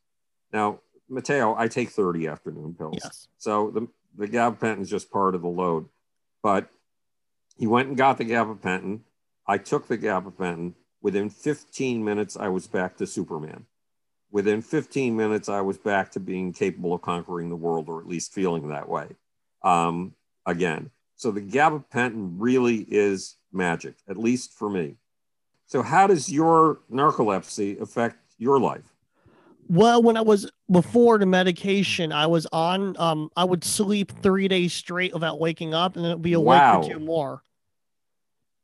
Now, 0.53 0.81
Matteo, 1.09 1.55
I 1.57 1.69
take 1.69 1.91
30 1.91 2.27
afternoon 2.27 2.75
pills. 2.75 2.99
Yes. 3.05 3.29
So 3.39 3.71
the, 3.71 3.87
the 4.19 4.27
gabapentin 4.27 4.81
is 4.81 4.91
just 4.91 5.13
part 5.13 5.37
of 5.37 5.43
the 5.43 5.49
load. 5.49 5.89
But 6.43 6.69
he 7.57 7.67
went 7.69 7.89
and 7.89 7.97
got 7.97 8.19
the 8.19 8.25
gabapentin. 8.25 9.01
I 9.47 9.59
took 9.59 9.89
the 9.89 9.99
gabapentin. 9.99 10.75
Within 11.03 11.31
15 11.31 12.05
minutes, 12.05 12.37
I 12.37 12.49
was 12.49 12.67
back 12.67 12.97
to 12.97 13.07
Superman. 13.07 13.67
Within 14.33 14.61
15 14.61 15.17
minutes, 15.17 15.49
I 15.49 15.61
was 15.61 15.79
back 15.79 16.11
to 16.13 16.21
being 16.21 16.53
capable 16.53 16.95
of 16.95 17.03
conquering 17.03 17.49
the 17.49 17.57
world, 17.57 17.89
or 17.89 18.01
at 18.01 18.09
least 18.09 18.33
feeling 18.33 18.69
that 18.69 18.89
way 18.89 19.09
um, 19.63 20.15
again. 20.47 20.91
So 21.15 21.31
the 21.31 21.41
gabapentin 21.41 22.35
really 22.39 22.87
is 22.89 23.37
magic, 23.53 23.95
at 24.09 24.17
least 24.17 24.53
for 24.53 24.69
me. 24.69 24.97
So, 25.67 25.83
how 25.83 26.07
does 26.07 26.31
your 26.31 26.81
narcolepsy 26.93 27.81
affect 27.81 28.19
your 28.39 28.61
life? 28.61 28.85
Well, 29.69 30.01
when 30.03 30.17
I 30.17 30.21
was 30.21 30.51
before 30.71 31.19
the 31.19 31.27
medication, 31.27 32.13
I 32.13 32.27
was 32.27 32.47
on. 32.53 32.97
Um, 32.99 33.31
I 33.37 33.45
would 33.45 33.65
sleep 33.65 34.13
three 34.23 34.47
days 34.47 34.73
straight 34.73 35.13
without 35.13 35.41
waking 35.41 35.75
up, 35.75 35.97
and 35.97 36.05
then 36.05 36.13
it'd 36.13 36.23
be 36.23 36.35
awake 36.35 36.61
Wow. 36.61 36.83
for 36.83 36.91
two 36.91 37.01
more. 37.01 37.43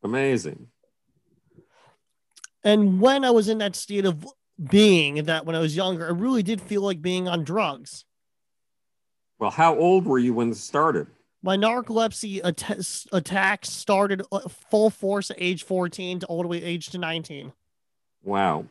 Amazing. 0.04 0.68
And 2.64 3.00
when 3.00 3.24
I 3.24 3.30
was 3.30 3.48
in 3.48 3.58
that 3.58 3.74
state 3.74 4.04
of 4.04 4.26
being, 4.70 5.24
that 5.24 5.46
when 5.46 5.56
I 5.56 5.58
was 5.58 5.76
younger, 5.76 6.06
I 6.06 6.10
really 6.10 6.42
did 6.42 6.60
feel 6.60 6.82
like 6.82 7.02
being 7.02 7.28
on 7.28 7.44
drugs. 7.44 8.04
Well, 9.38 9.50
how 9.50 9.76
old 9.76 10.06
were 10.06 10.18
you 10.18 10.34
when 10.34 10.50
this 10.50 10.60
started? 10.60 11.08
My 11.42 11.56
narcolepsy 11.56 12.40
att- 12.44 13.06
attacks 13.12 13.70
started 13.70 14.22
uh, 14.30 14.48
full 14.70 14.90
force 14.90 15.30
at 15.30 15.36
age 15.40 15.64
14 15.64 16.20
to 16.20 16.26
all 16.26 16.42
the 16.42 16.48
way 16.48 16.62
age 16.62 16.90
to 16.90 16.98
19. 16.98 17.52
Wow, 18.22 18.66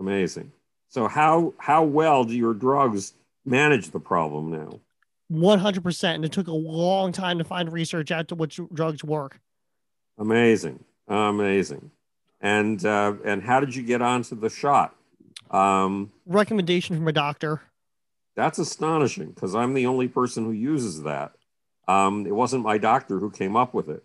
amazing. 0.00 0.50
So, 0.88 1.08
how 1.08 1.52
how 1.58 1.84
well 1.84 2.24
do 2.24 2.34
your 2.34 2.54
drugs 2.54 3.12
manage 3.44 3.90
the 3.90 4.00
problem 4.00 4.50
now? 4.50 4.80
100%. 5.30 6.14
And 6.14 6.24
it 6.24 6.32
took 6.32 6.46
a 6.46 6.52
long 6.52 7.12
time 7.12 7.38
to 7.38 7.44
find 7.44 7.72
research 7.72 8.10
out 8.10 8.28
to 8.28 8.34
which 8.34 8.60
drugs 8.72 9.02
work. 9.02 9.40
Amazing, 10.18 10.84
amazing. 11.08 11.90
And 12.44 12.84
uh, 12.84 13.14
and 13.24 13.42
how 13.42 13.58
did 13.58 13.74
you 13.74 13.82
get 13.82 14.02
onto 14.02 14.38
the 14.38 14.50
shot? 14.50 14.94
Um, 15.50 16.12
Recommendation 16.26 16.94
from 16.94 17.08
a 17.08 17.12
doctor. 17.12 17.62
That's 18.36 18.58
astonishing 18.58 19.30
because 19.30 19.54
I'm 19.54 19.72
the 19.72 19.86
only 19.86 20.08
person 20.08 20.44
who 20.44 20.52
uses 20.52 21.04
that. 21.04 21.32
Um, 21.88 22.26
it 22.26 22.34
wasn't 22.34 22.62
my 22.62 22.76
doctor 22.76 23.18
who 23.18 23.30
came 23.30 23.56
up 23.56 23.72
with 23.72 23.88
it. 23.88 24.04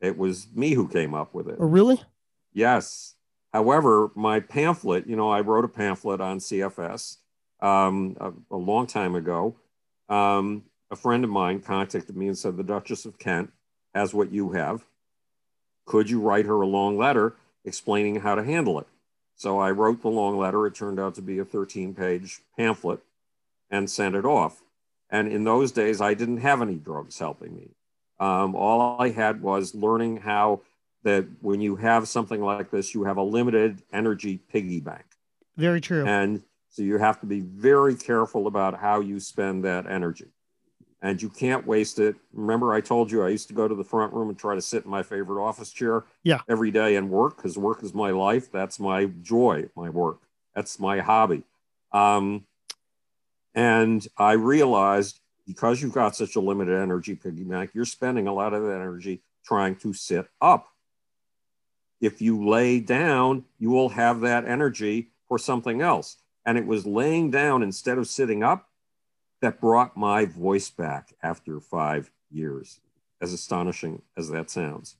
It 0.00 0.16
was 0.16 0.46
me 0.54 0.74
who 0.74 0.86
came 0.86 1.14
up 1.14 1.34
with 1.34 1.48
it. 1.48 1.56
Oh, 1.58 1.66
really? 1.66 2.00
Yes. 2.52 3.16
However, 3.52 4.12
my 4.14 4.38
pamphlet, 4.38 5.08
you 5.08 5.16
know, 5.16 5.30
I 5.30 5.40
wrote 5.40 5.64
a 5.64 5.68
pamphlet 5.68 6.20
on 6.20 6.38
CFS 6.38 7.16
um, 7.60 8.16
a, 8.20 8.32
a 8.52 8.56
long 8.56 8.86
time 8.86 9.16
ago. 9.16 9.56
Um, 10.08 10.62
a 10.92 10.96
friend 10.96 11.24
of 11.24 11.30
mine 11.30 11.60
contacted 11.60 12.16
me 12.16 12.28
and 12.28 12.38
said, 12.38 12.56
The 12.56 12.62
Duchess 12.62 13.04
of 13.04 13.18
Kent 13.18 13.50
has 13.94 14.14
what 14.14 14.32
you 14.32 14.50
have. 14.52 14.84
Could 15.86 16.08
you 16.08 16.20
write 16.20 16.46
her 16.46 16.60
a 16.60 16.66
long 16.66 16.96
letter 16.96 17.34
explaining 17.70 18.16
how 18.16 18.34
to 18.34 18.42
handle 18.42 18.80
it? 18.80 18.88
So 19.36 19.60
I 19.60 19.70
wrote 19.70 20.02
the 20.02 20.08
long 20.08 20.36
letter. 20.36 20.66
It 20.66 20.74
turned 20.74 20.98
out 20.98 21.14
to 21.14 21.22
be 21.22 21.38
a 21.38 21.44
13 21.44 21.94
page 21.94 22.40
pamphlet 22.56 22.98
and 23.70 23.88
sent 23.88 24.16
it 24.16 24.24
off. 24.24 24.62
And 25.08 25.30
in 25.30 25.44
those 25.44 25.70
days, 25.70 26.00
I 26.00 26.14
didn't 26.14 26.38
have 26.38 26.60
any 26.60 26.74
drugs 26.74 27.20
helping 27.20 27.54
me. 27.56 27.68
Um, 28.18 28.56
all 28.56 29.00
I 29.00 29.10
had 29.10 29.40
was 29.40 29.72
learning 29.72 30.18
how 30.18 30.62
that 31.04 31.26
when 31.40 31.60
you 31.60 31.76
have 31.76 32.08
something 32.08 32.42
like 32.42 32.70
this, 32.72 32.92
you 32.92 33.04
have 33.04 33.16
a 33.16 33.22
limited 33.22 33.82
energy 33.92 34.40
piggy 34.52 34.80
bank. 34.80 35.04
Very 35.56 35.80
true. 35.80 36.04
And 36.04 36.42
so 36.68 36.82
you 36.82 36.98
have 36.98 37.20
to 37.20 37.26
be 37.26 37.40
very 37.40 37.94
careful 37.94 38.48
about 38.48 38.78
how 38.78 39.00
you 39.00 39.20
spend 39.20 39.64
that 39.64 39.86
energy. 39.86 40.26
And 41.02 41.20
you 41.20 41.30
can't 41.30 41.66
waste 41.66 41.98
it. 41.98 42.16
Remember, 42.32 42.74
I 42.74 42.80
told 42.82 43.10
you 43.10 43.22
I 43.22 43.28
used 43.30 43.48
to 43.48 43.54
go 43.54 43.66
to 43.66 43.74
the 43.74 43.84
front 43.84 44.12
room 44.12 44.28
and 44.28 44.38
try 44.38 44.54
to 44.54 44.60
sit 44.60 44.84
in 44.84 44.90
my 44.90 45.02
favorite 45.02 45.42
office 45.42 45.72
chair 45.72 46.04
Yeah. 46.24 46.40
every 46.48 46.70
day 46.70 46.96
and 46.96 47.10
work 47.10 47.36
because 47.36 47.56
work 47.56 47.82
is 47.82 47.94
my 47.94 48.10
life. 48.10 48.52
That's 48.52 48.78
my 48.78 49.06
joy, 49.22 49.70
my 49.74 49.88
work. 49.88 50.20
That's 50.54 50.78
my 50.78 50.98
hobby. 51.00 51.42
Um, 51.92 52.44
and 53.54 54.06
I 54.18 54.32
realized 54.32 55.20
because 55.46 55.82
you've 55.82 55.94
got 55.94 56.14
such 56.14 56.36
a 56.36 56.40
limited 56.40 56.78
energy 56.78 57.14
piggy 57.14 57.44
bank, 57.44 57.70
you're 57.72 57.84
spending 57.84 58.28
a 58.28 58.34
lot 58.34 58.52
of 58.54 58.62
that 58.64 58.74
energy 58.74 59.22
trying 59.44 59.76
to 59.76 59.92
sit 59.92 60.26
up. 60.40 60.68
If 62.00 62.22
you 62.22 62.46
lay 62.46 62.80
down, 62.80 63.44
you 63.58 63.70
will 63.70 63.88
have 63.90 64.20
that 64.20 64.44
energy 64.44 65.10
for 65.28 65.38
something 65.38 65.80
else. 65.80 66.16
And 66.46 66.56
it 66.56 66.66
was 66.66 66.86
laying 66.86 67.30
down 67.30 67.62
instead 67.62 67.98
of 67.98 68.06
sitting 68.06 68.42
up 68.42 68.68
that 69.40 69.60
brought 69.60 69.96
my 69.96 70.24
voice 70.24 70.70
back 70.70 71.14
after 71.22 71.60
five 71.60 72.10
years, 72.30 72.80
as 73.20 73.32
astonishing 73.32 74.02
as 74.16 74.28
that 74.30 74.50
sounds. 74.50 74.96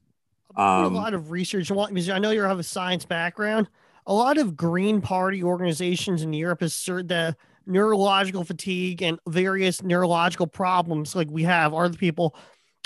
Um, 0.57 0.85
a 0.85 0.89
lot 0.89 1.15
of 1.15 1.31
research. 1.31 1.71
I 1.71 2.19
know 2.19 2.31
you 2.31 2.43
have 2.43 2.59
a 2.59 2.65
science 2.65 3.05
background. 3.05 3.69
A 4.07 4.15
lot 4.15 4.39
of 4.39 4.57
Green 4.57 5.01
Party 5.01 5.45
organizations 5.45 6.23
in 6.23 6.33
Europe 6.33 6.63
assert 6.63 7.09
that 7.09 7.37
neurological 7.67 8.43
fatigue 8.45 9.03
and 9.03 9.19
various 9.29 9.83
neurological 9.83 10.47
problems 10.47 11.15
like 11.15 11.29
we 11.31 11.45
have 11.45 11.73
are 11.73 11.89
the 11.89 11.99
people 11.99 12.35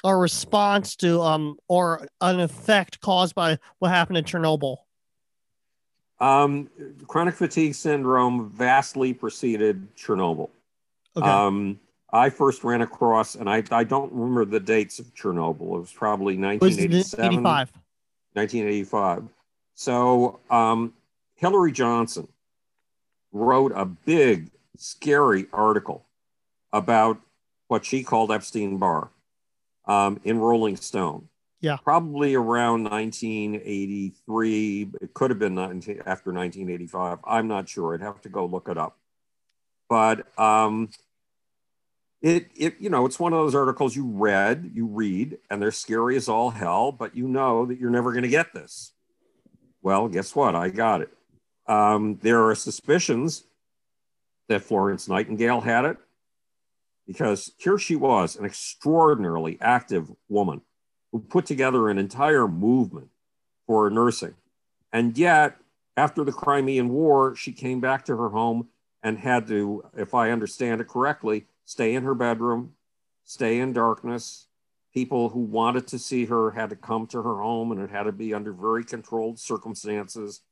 a 0.03 0.15
response 0.15 0.97
to 0.97 1.21
um 1.23 1.57
or 1.69 2.07
an 2.21 2.41
effect 2.41 3.01
caused 3.01 3.35
by 3.35 3.59
what 3.79 3.91
happened 3.91 4.19
in 4.19 4.25
Chernobyl? 4.25 4.77
Um, 6.21 6.71
chronic 7.07 7.35
fatigue 7.35 7.75
syndrome 7.75 8.51
vastly 8.51 9.13
preceded 9.13 9.95
Chernobyl. 9.97 10.51
Okay. 11.17 11.29
Um, 11.29 11.81
I 12.13 12.31
first 12.31 12.63
ran 12.63 12.83
across, 12.83 13.35
and 13.35 13.51
I, 13.51 13.65
I 13.71 13.85
don't 13.85 14.13
remember 14.13 14.45
the 14.45 14.61
dates 14.61 15.01
of 15.01 15.13
Chernobyl. 15.15 15.77
It 15.77 15.81
was 15.81 15.93
probably 15.93 16.37
1987. 16.37 17.43
1985. 17.43 19.25
So 19.75 20.41
um, 20.51 20.93
Hillary 21.35 21.73
Johnson 21.73 22.29
wrote 23.33 23.73
a 23.75 23.85
big, 23.85 24.53
scary 24.77 25.47
article 25.53 26.07
about 26.73 27.19
what 27.69 27.85
she 27.85 28.05
called 28.05 28.31
Epstein 28.31 28.79
Barr 28.79 29.11
um, 29.87 30.21
in 30.25 30.39
Rolling 30.39 30.77
Stone. 30.77 31.29
Yeah. 31.61 31.79
Probably 31.83 32.35
around 32.35 32.85
1983. 32.85 34.91
It 35.01 35.15
could 35.15 35.31
have 35.31 35.39
been 35.39 35.55
19, 35.55 36.03
after 36.07 36.31
1985. 36.33 37.21
I'm 37.27 37.49
not 37.49 37.69
sure. 37.69 37.95
I'd 37.95 38.03
have 38.03 38.21
to 38.23 38.29
go 38.29 38.47
look 38.47 38.69
it 38.69 38.77
up. 38.77 38.99
But 39.89 40.27
um, 40.39 40.91
it, 42.25 42.47
it, 42.57 42.77
you 42.81 42.89
know, 42.89 43.05
it's 43.05 43.21
one 43.21 43.35
of 43.35 43.39
those 43.39 43.55
articles 43.55 43.95
you 43.95 44.07
read, 44.07 44.71
you 44.73 44.87
read, 44.87 45.37
and 45.51 45.61
they're 45.61 45.71
scary 45.71 46.17
as 46.17 46.27
all 46.27 46.49
hell, 46.49 46.91
but 46.91 47.15
you 47.15 47.29
know 47.29 47.67
that 47.67 47.79
you're 47.79 47.91
never 47.91 48.13
going 48.13 48.23
to 48.23 48.31
get 48.31 48.55
this. 48.55 48.93
Well, 49.83 50.09
guess 50.09 50.35
what? 50.35 50.55
I 50.55 50.71
got 50.71 51.03
it. 51.03 51.13
Um, 51.67 52.19
there 52.23 52.49
are 52.49 52.55
suspicions 52.55 53.45
that 54.49 54.63
Florence 54.63 55.07
Nightingale 55.07 55.61
had 55.61 55.85
it 55.85 55.99
because 57.07 57.53
here 57.59 57.77
she 57.77 57.95
was, 57.95 58.37
an 58.37 58.47
extraordinarily 58.47 59.59
active 59.61 60.11
woman 60.31 60.63
who 61.13 61.19
put 61.19 61.45
together 61.45 61.91
an 61.91 61.99
entire 61.99 62.49
movement 62.49 63.11
for 63.67 63.91
nursing. 63.91 64.33
And 64.95 65.19
yet, 65.19 65.59
after 65.99 66.25
the 66.25 66.33
Crimean 66.33 66.89
War, 66.89 67.37
she 67.37 67.53
came 67.53 67.81
back 67.81 68.07
to 68.07 68.17
her 68.17 68.31
home 68.31 68.69
and 69.03 69.19
had 69.19 69.47
to, 69.49 69.85
if 69.95 70.15
I 70.15 70.31
understand 70.31 70.81
it 70.81 70.89
correctly, 70.89 71.45
stay 71.65 71.95
in 71.95 72.03
her 72.05 72.15
bedroom, 72.15 72.75
stay 73.25 73.59
in 73.59 73.73
darkness. 73.73 74.47
People 74.93 75.31
who 75.31 75.41
wanted 75.41 75.89
to 75.89 75.99
see 75.99 76.27
her 76.27 76.53
had 76.53 76.71
to 76.71 76.77
come 76.77 77.07
to 77.09 77.23
her 77.23 77.41
home, 77.41 77.73
and 77.73 77.81
it 77.81 77.91
had 77.91 78.05
to 78.05 78.13
be 78.13 78.33
under 78.33 78.53
very 78.53 78.85
controlled 78.85 79.39
circumstances. 79.39 80.43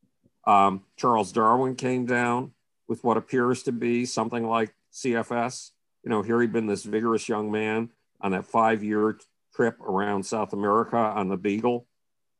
Um, 0.46 0.82
Charles 0.96 1.30
Darwin 1.30 1.76
came 1.76 2.06
down 2.06 2.52
with 2.88 3.04
what 3.04 3.16
appears 3.16 3.62
to 3.64 3.72
be 3.72 4.04
something 4.04 4.44
like 4.46 4.74
CFS 4.92 5.70
you 6.02 6.10
know, 6.10 6.22
here 6.22 6.40
he'd 6.40 6.52
been 6.52 6.66
this 6.66 6.84
vigorous 6.84 7.28
young 7.28 7.50
man 7.50 7.90
on 8.20 8.32
that 8.32 8.46
five 8.46 8.82
year 8.82 9.18
trip 9.54 9.80
around 9.80 10.24
South 10.24 10.52
America 10.52 10.96
on 10.96 11.28
the 11.28 11.36
Beagle, 11.36 11.86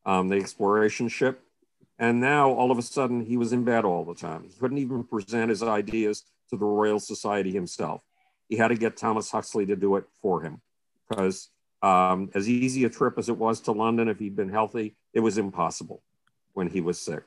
um, 0.05 0.29
the 0.29 0.37
exploration 0.37 1.09
ship. 1.09 1.43
And 1.99 2.21
now 2.21 2.51
all 2.51 2.71
of 2.71 2.79
a 2.79 2.83
sudden 2.83 3.25
he 3.25 3.37
was 3.37 3.53
in 3.53 3.65
bed 3.65 3.85
all 3.85 4.05
the 4.05 4.15
time. 4.15 4.45
He 4.45 4.59
couldn't 4.59 4.79
even 4.79 5.05
present 5.05 5.51
his 5.51 5.63
ideas 5.63 6.25
to 6.51 6.57
the 6.57 6.65
Royal 6.65 6.99
Society 6.99 7.53
himself. 7.53 8.03
He 8.53 8.59
had 8.59 8.69
to 8.69 8.75
get 8.75 8.99
Thomas 8.99 9.31
Huxley 9.31 9.65
to 9.65 9.77
do 9.77 9.97
it 9.97 10.05
for 10.21 10.43
him 10.43 10.61
because 11.09 11.49
um, 11.81 12.31
as 12.35 12.51
easy 12.51 12.85
a 12.85 12.91
trip 12.91 13.15
as 13.17 13.31
it 13.31 13.39
was 13.39 13.63
to 13.63 13.73
London, 13.73 14.11
if 14.11 14.19
he'd 14.19 14.37
been 14.37 14.51
healthy, 14.51 14.95
it 15.15 15.21
was 15.21 15.39
impossible 15.39 16.03
when 16.53 16.69
he 16.69 16.83
was 16.83 17.01
sick. 17.01 17.23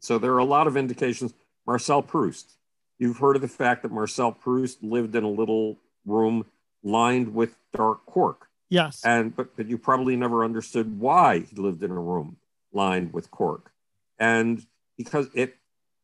So 0.00 0.16
there 0.16 0.32
are 0.32 0.38
a 0.38 0.44
lot 0.44 0.66
of 0.66 0.74
indications. 0.74 1.34
Marcel 1.66 2.02
Proust, 2.02 2.56
You've 2.98 3.18
heard 3.18 3.36
of 3.36 3.42
the 3.42 3.48
fact 3.48 3.82
that 3.82 3.92
Marcel 3.92 4.32
Proust 4.32 4.82
lived 4.82 5.14
in 5.14 5.22
a 5.22 5.28
little 5.28 5.76
room 6.06 6.46
lined 6.82 7.34
with 7.34 7.56
dark 7.74 8.06
cork. 8.06 8.48
Yes. 8.70 9.02
And 9.04 9.36
but, 9.36 9.54
but 9.54 9.66
you 9.66 9.76
probably 9.76 10.16
never 10.16 10.46
understood 10.46 10.98
why 10.98 11.40
he 11.40 11.56
lived 11.56 11.82
in 11.82 11.90
a 11.90 12.00
room 12.00 12.38
lined 12.72 13.12
with 13.12 13.30
cork. 13.30 13.70
And 14.18 14.64
because 14.96 15.28
it 15.34 15.56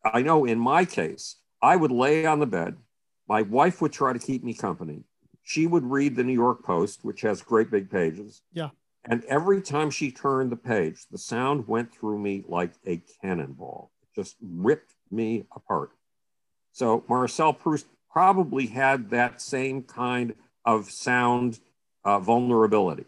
I 0.05 0.21
know 0.21 0.45
in 0.45 0.59
my 0.59 0.85
case, 0.85 1.37
I 1.63 1.77
would 1.77 1.93
lay 1.93 2.27
on 2.27 2.41
the 2.41 2.47
bed, 2.47 2.77
my 3.29 3.43
wife 3.43 3.81
would 3.83 3.93
try 3.93 4.13
to 4.13 4.19
keep 4.19 4.43
me 4.43 4.55
company. 4.55 5.05
She 5.43 5.67
would 5.67 5.85
read 5.85 6.17
the 6.17 6.25
New 6.25 6.33
York 6.33 6.63
Post, 6.65 7.05
which 7.05 7.21
has 7.23 7.43
great 7.43 7.71
big 7.71 7.91
pages. 7.91 8.43
Yeah. 8.53 8.71
And 9.05 9.25
every 9.25 9.63
time 9.63 9.91
she 9.91 10.11
turned 10.11 10.51
the 10.51 10.57
page, 10.57 11.07
the 11.11 11.19
sound 11.19 11.67
went 11.69 11.95
through 11.95 12.19
me 12.19 12.45
like 12.47 12.73
a 12.87 13.03
cannonball. 13.23 13.91
It 14.03 14.21
just 14.21 14.37
ripped 14.43 14.95
me 15.11 15.45
apart. 15.55 15.93
So 16.73 17.05
Marcel 17.09 17.53
Proust 17.53 17.87
probably 18.11 18.67
had 18.67 19.11
that 19.11 19.41
same 19.41 19.83
kind 19.83 20.35
of 20.65 20.91
sound 20.91 21.61
uh, 22.05 22.19
vulnerability. 22.19 23.07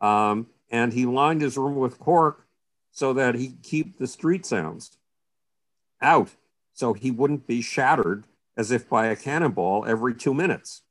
Um, 0.00 0.48
and 0.70 0.92
he 0.92 1.06
lined 1.06 1.40
his 1.40 1.56
room 1.56 1.76
with 1.76 1.98
cork 1.98 2.46
so 2.90 3.12
that 3.14 3.34
he'd 3.34 3.62
keep 3.62 3.98
the 3.98 4.06
street 4.06 4.44
sounds 4.44 4.96
out 6.00 6.30
so 6.72 6.92
he 6.92 7.10
wouldn't 7.10 7.46
be 7.46 7.62
shattered 7.62 8.24
as 8.56 8.70
if 8.70 8.88
by 8.88 9.06
a 9.06 9.16
cannonball 9.16 9.84
every 9.86 10.14
two 10.14 10.34
minutes. 10.34 10.82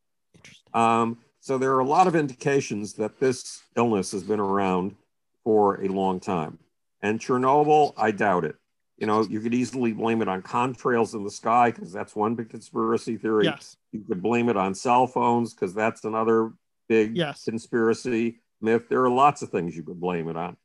Um, 0.73 1.19
so 1.39 1.57
there 1.57 1.73
are 1.73 1.79
a 1.79 1.85
lot 1.85 2.07
of 2.07 2.15
indications 2.15 2.93
that 2.93 3.19
this 3.19 3.61
illness 3.75 4.11
has 4.11 4.23
been 4.23 4.39
around 4.39 4.95
for 5.43 5.81
a 5.81 5.87
long 5.87 6.19
time. 6.19 6.57
And 7.01 7.19
Chernobyl, 7.19 7.93
I 7.97 8.11
doubt 8.11 8.45
it. 8.45 8.55
You 8.97 9.07
know, 9.07 9.23
you 9.23 9.41
could 9.41 9.53
easily 9.53 9.91
blame 9.91 10.21
it 10.21 10.29
on 10.29 10.41
contrails 10.41 11.13
in 11.13 11.23
the 11.23 11.31
sky 11.31 11.71
because 11.71 11.91
that's 11.91 12.15
one 12.15 12.35
big 12.35 12.49
conspiracy 12.49 13.17
theory. 13.17 13.45
Yes. 13.45 13.75
You 13.91 14.03
could 14.07 14.21
blame 14.21 14.49
it 14.49 14.55
on 14.55 14.73
cell 14.73 15.07
phones 15.07 15.53
because 15.53 15.73
that's 15.73 16.05
another 16.05 16.53
big 16.87 17.17
yes. 17.17 17.43
conspiracy 17.43 18.39
myth. 18.61 18.87
There 18.87 19.03
are 19.03 19.09
lots 19.09 19.41
of 19.41 19.49
things 19.49 19.75
you 19.75 19.83
could 19.83 19.99
blame 19.99 20.29
it 20.29 20.37
on, 20.37 20.55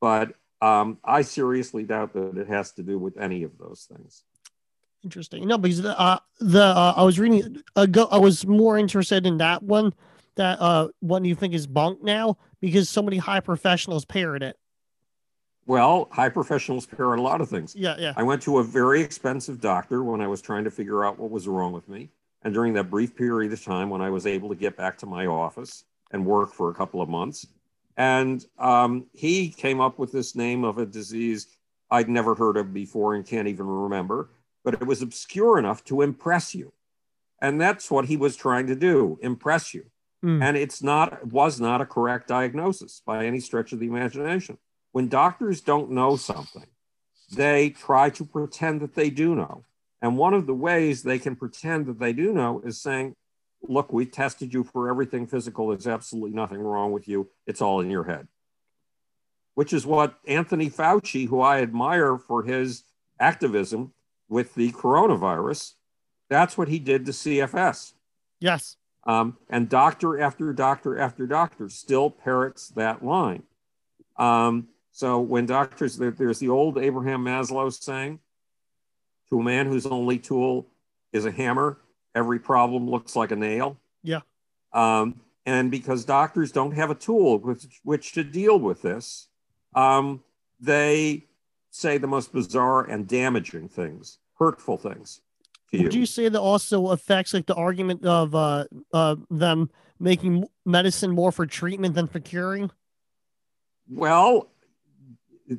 but 0.00 0.34
um, 0.60 0.98
I 1.04 1.22
seriously 1.22 1.84
doubt 1.84 2.12
that 2.14 2.36
it 2.36 2.48
has 2.48 2.72
to 2.72 2.82
do 2.82 2.98
with 2.98 3.16
any 3.16 3.42
of 3.42 3.58
those 3.58 3.88
things. 3.90 4.22
Interesting. 5.04 5.46
No, 5.46 5.58
because 5.58 5.82
the 5.82 5.98
uh, 5.98 6.18
the 6.40 6.62
uh, 6.62 6.94
I 6.96 7.02
was 7.04 7.18
reading. 7.18 7.62
Uh, 7.76 7.86
go, 7.86 8.06
I 8.10 8.18
was 8.18 8.46
more 8.46 8.78
interested 8.78 9.26
in 9.26 9.38
that 9.38 9.62
one. 9.62 9.94
That 10.34 10.60
uh, 10.60 10.88
one 11.00 11.24
you 11.24 11.34
think 11.34 11.54
is 11.54 11.66
bunk 11.66 12.02
now 12.02 12.36
because 12.60 12.88
so 12.88 13.02
many 13.02 13.16
high 13.16 13.40
professionals 13.40 14.04
parrot 14.04 14.42
it. 14.42 14.56
Well, 15.66 16.08
high 16.10 16.28
professionals 16.30 16.86
parrot 16.86 17.18
a 17.18 17.22
lot 17.22 17.40
of 17.40 17.48
things. 17.48 17.76
Yeah, 17.76 17.96
yeah. 17.98 18.14
I 18.16 18.22
went 18.22 18.40
to 18.42 18.58
a 18.58 18.64
very 18.64 19.02
expensive 19.02 19.60
doctor 19.60 20.02
when 20.02 20.20
I 20.20 20.26
was 20.26 20.40
trying 20.40 20.64
to 20.64 20.70
figure 20.70 21.04
out 21.04 21.18
what 21.18 21.30
was 21.30 21.46
wrong 21.46 21.72
with 21.72 21.88
me. 21.88 22.08
And 22.42 22.54
during 22.54 22.72
that 22.74 22.88
brief 22.88 23.14
period 23.16 23.52
of 23.52 23.62
time 23.62 23.90
when 23.90 24.00
I 24.00 24.10
was 24.10 24.26
able 24.26 24.48
to 24.48 24.54
get 24.54 24.76
back 24.76 24.96
to 24.98 25.06
my 25.06 25.26
office 25.26 25.84
and 26.12 26.24
work 26.24 26.52
for 26.52 26.70
a 26.70 26.74
couple 26.74 27.02
of 27.02 27.08
months, 27.08 27.46
and 27.96 28.46
um, 28.58 29.06
he 29.12 29.50
came 29.50 29.80
up 29.80 29.98
with 29.98 30.12
this 30.12 30.34
name 30.34 30.64
of 30.64 30.78
a 30.78 30.86
disease 30.86 31.48
I'd 31.90 32.08
never 32.08 32.34
heard 32.34 32.56
of 32.56 32.72
before 32.72 33.14
and 33.14 33.26
can't 33.26 33.48
even 33.48 33.66
remember, 33.66 34.30
but 34.68 34.82
it 34.82 34.86
was 34.86 35.00
obscure 35.00 35.58
enough 35.58 35.82
to 35.82 36.02
impress 36.02 36.54
you. 36.54 36.74
And 37.40 37.58
that's 37.58 37.90
what 37.90 38.04
he 38.04 38.18
was 38.18 38.36
trying 38.36 38.66
to 38.66 38.74
do 38.74 39.18
impress 39.22 39.72
you. 39.72 39.86
Mm. 40.22 40.42
And 40.42 40.58
it's 40.58 40.82
not, 40.82 41.26
was 41.26 41.58
not 41.58 41.80
a 41.80 41.86
correct 41.86 42.28
diagnosis 42.28 43.00
by 43.06 43.24
any 43.24 43.40
stretch 43.40 43.72
of 43.72 43.80
the 43.80 43.86
imagination 43.86 44.58
when 44.92 45.08
doctors 45.08 45.62
don't 45.62 45.90
know 45.90 46.16
something, 46.16 46.66
they 47.32 47.70
try 47.70 48.10
to 48.10 48.26
pretend 48.26 48.82
that 48.82 48.94
they 48.94 49.08
do 49.08 49.34
know. 49.34 49.64
And 50.02 50.18
one 50.18 50.34
of 50.34 50.46
the 50.46 50.54
ways 50.54 51.02
they 51.02 51.18
can 51.18 51.34
pretend 51.34 51.86
that 51.86 51.98
they 51.98 52.12
do 52.12 52.34
know 52.34 52.60
is 52.62 52.78
saying, 52.78 53.14
look, 53.62 53.90
we 53.90 54.04
tested 54.04 54.52
you 54.52 54.64
for 54.64 54.90
everything 54.90 55.26
physical. 55.26 55.68
There's 55.68 55.86
absolutely 55.86 56.36
nothing 56.36 56.60
wrong 56.60 56.92
with 56.92 57.08
you. 57.08 57.30
It's 57.46 57.62
all 57.62 57.80
in 57.80 57.90
your 57.90 58.04
head. 58.04 58.28
Which 59.54 59.72
is 59.72 59.86
what 59.86 60.18
Anthony 60.26 60.68
Fauci, 60.68 61.26
who 61.26 61.40
I 61.40 61.62
admire 61.62 62.18
for 62.18 62.42
his 62.42 62.84
activism 63.18 63.94
with 64.28 64.54
the 64.54 64.72
coronavirus, 64.72 65.74
that's 66.28 66.58
what 66.58 66.68
he 66.68 66.78
did 66.78 67.06
to 67.06 67.12
CFS. 67.12 67.94
Yes. 68.40 68.76
Um, 69.04 69.38
and 69.48 69.68
doctor 69.68 70.20
after 70.20 70.52
doctor 70.52 70.98
after 70.98 71.26
doctor 71.26 71.68
still 71.68 72.10
parrots 72.10 72.68
that 72.70 73.04
line. 73.04 73.44
Um, 74.16 74.68
so 74.92 75.20
when 75.20 75.46
doctors, 75.46 75.96
there's 75.96 76.40
the 76.40 76.48
old 76.48 76.76
Abraham 76.76 77.24
Maslow 77.24 77.72
saying, 77.72 78.18
to 79.30 79.40
a 79.40 79.42
man 79.42 79.66
whose 79.66 79.86
only 79.86 80.18
tool 80.18 80.66
is 81.12 81.24
a 81.24 81.30
hammer, 81.30 81.78
every 82.14 82.38
problem 82.38 82.90
looks 82.90 83.14
like 83.14 83.30
a 83.30 83.36
nail. 83.36 83.78
Yeah. 84.02 84.20
Um, 84.72 85.20
and 85.46 85.70
because 85.70 86.04
doctors 86.04 86.52
don't 86.52 86.72
have 86.72 86.90
a 86.90 86.94
tool 86.94 87.38
with 87.38 87.66
which 87.82 88.12
to 88.12 88.24
deal 88.24 88.58
with 88.58 88.82
this, 88.82 89.28
um, 89.74 90.22
they 90.60 91.24
say 91.70 91.98
the 91.98 92.06
most 92.06 92.32
bizarre 92.32 92.84
and 92.84 93.06
damaging 93.06 93.68
things, 93.68 94.18
hurtful 94.38 94.76
things. 94.76 95.20
to 95.70 95.82
Would 95.82 95.94
you. 95.94 96.00
you 96.00 96.06
say 96.06 96.28
that 96.28 96.40
also 96.40 96.88
affects 96.88 97.34
like 97.34 97.46
the 97.46 97.54
argument 97.54 98.04
of 98.04 98.34
uh, 98.34 98.64
uh, 98.92 99.16
them 99.30 99.70
making 99.98 100.46
medicine 100.64 101.10
more 101.10 101.32
for 101.32 101.46
treatment 101.46 101.94
than 101.94 102.06
for 102.06 102.20
curing? 102.20 102.70
Well, 103.90 104.48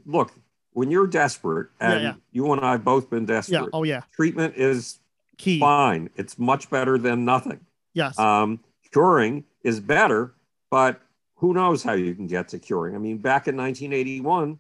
look, 0.06 0.32
when 0.74 0.92
you're 0.92 1.08
desperate, 1.08 1.70
and 1.80 2.02
yeah. 2.02 2.14
you 2.32 2.52
and 2.54 2.64
I 2.64 2.72
have 2.72 2.84
both 2.84 3.10
been 3.10 3.26
desperate. 3.26 3.62
Yeah. 3.62 3.68
Oh 3.74 3.84
yeah. 3.84 4.02
treatment 4.16 4.56
is 4.56 5.00
Key. 5.38 5.60
fine. 5.60 6.10
It's 6.16 6.38
much 6.38 6.70
better 6.70 6.98
than 6.98 7.26
nothing. 7.26 7.60
Yes. 7.94 8.18
Um, 8.20 8.60
curing 8.92 9.46
is 9.64 9.80
better, 9.80 10.34
but 10.70 11.02
who 11.36 11.54
knows 11.54 11.84
how 11.84 11.94
you 11.94 12.14
can 12.14 12.28
get 12.28 12.50
to 12.50 12.60
curing? 12.60 12.96
I 12.96 12.98
mean, 12.98 13.18
back 13.18 13.48
in 13.48 13.58
1981, 13.58 14.60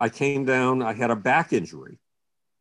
I 0.00 0.08
came 0.08 0.44
down, 0.44 0.82
I 0.82 0.92
had 0.92 1.10
a 1.10 1.16
back 1.16 1.52
injury, 1.52 1.98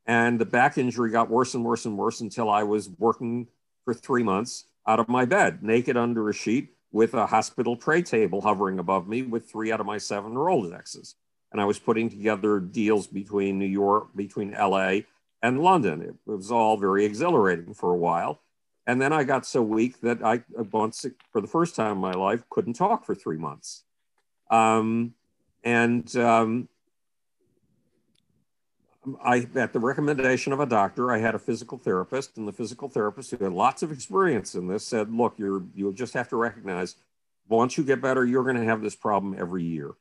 and 0.05 0.39
the 0.39 0.45
back 0.45 0.77
injury 0.77 1.11
got 1.11 1.29
worse 1.29 1.53
and 1.53 1.63
worse 1.63 1.85
and 1.85 1.97
worse 1.97 2.21
until 2.21 2.49
I 2.49 2.63
was 2.63 2.89
working 2.89 3.47
for 3.85 3.93
three 3.93 4.23
months 4.23 4.65
out 4.87 4.99
of 4.99 5.07
my 5.07 5.25
bed, 5.25 5.61
naked 5.61 5.97
under 5.97 6.29
a 6.29 6.33
sheet 6.33 6.73
with 6.91 7.13
a 7.13 7.25
hospital 7.25 7.75
tray 7.75 8.01
table 8.01 8.41
hovering 8.41 8.79
above 8.79 9.07
me 9.07 9.21
with 9.21 9.49
three 9.49 9.71
out 9.71 9.79
of 9.79 9.85
my 9.85 9.97
seven 9.97 10.33
Rolodexes. 10.33 11.15
And 11.51 11.61
I 11.61 11.65
was 11.65 11.79
putting 11.79 12.09
together 12.09 12.59
deals 12.59 13.07
between 13.07 13.59
New 13.59 13.65
York, 13.65 14.09
between 14.15 14.51
LA 14.51 14.99
and 15.41 15.61
London. 15.61 16.01
It 16.01 16.15
was 16.25 16.51
all 16.51 16.77
very 16.77 17.05
exhilarating 17.05 17.73
for 17.73 17.93
a 17.93 17.97
while. 17.97 18.39
And 18.85 19.01
then 19.01 19.11
I 19.11 19.25
got 19.25 19.45
so 19.45 19.61
weak 19.61 19.99
that 20.01 20.23
I, 20.23 20.43
once 20.71 21.05
for 21.31 21.41
the 21.41 21.47
first 21.47 21.75
time 21.75 21.93
in 21.93 21.97
my 21.97 22.13
life, 22.13 22.43
couldn't 22.49 22.73
talk 22.73 23.05
for 23.05 23.13
three 23.13 23.37
months. 23.37 23.83
Um, 24.49 25.13
and 25.63 26.15
um, 26.15 26.69
I, 29.23 29.47
at 29.55 29.73
the 29.73 29.79
recommendation 29.79 30.53
of 30.53 30.59
a 30.59 30.65
doctor, 30.65 31.11
I 31.11 31.19
had 31.19 31.35
a 31.35 31.39
physical 31.39 31.77
therapist, 31.77 32.37
and 32.37 32.47
the 32.47 32.53
physical 32.53 32.89
therapist, 32.89 33.31
who 33.31 33.43
had 33.43 33.53
lots 33.53 33.83
of 33.83 33.91
experience 33.91 34.55
in 34.55 34.67
this, 34.67 34.85
said, 34.85 35.11
"Look, 35.13 35.37
you're 35.37 35.63
you 35.73 35.93
just 35.93 36.13
have 36.13 36.29
to 36.29 36.35
recognize, 36.35 36.95
once 37.47 37.77
you 37.77 37.83
get 37.83 38.01
better, 38.01 38.25
you're 38.25 38.43
going 38.43 38.57
to 38.57 38.65
have 38.65 38.81
this 38.81 38.95
problem 38.95 39.35
every 39.37 39.63
year." 39.63 39.91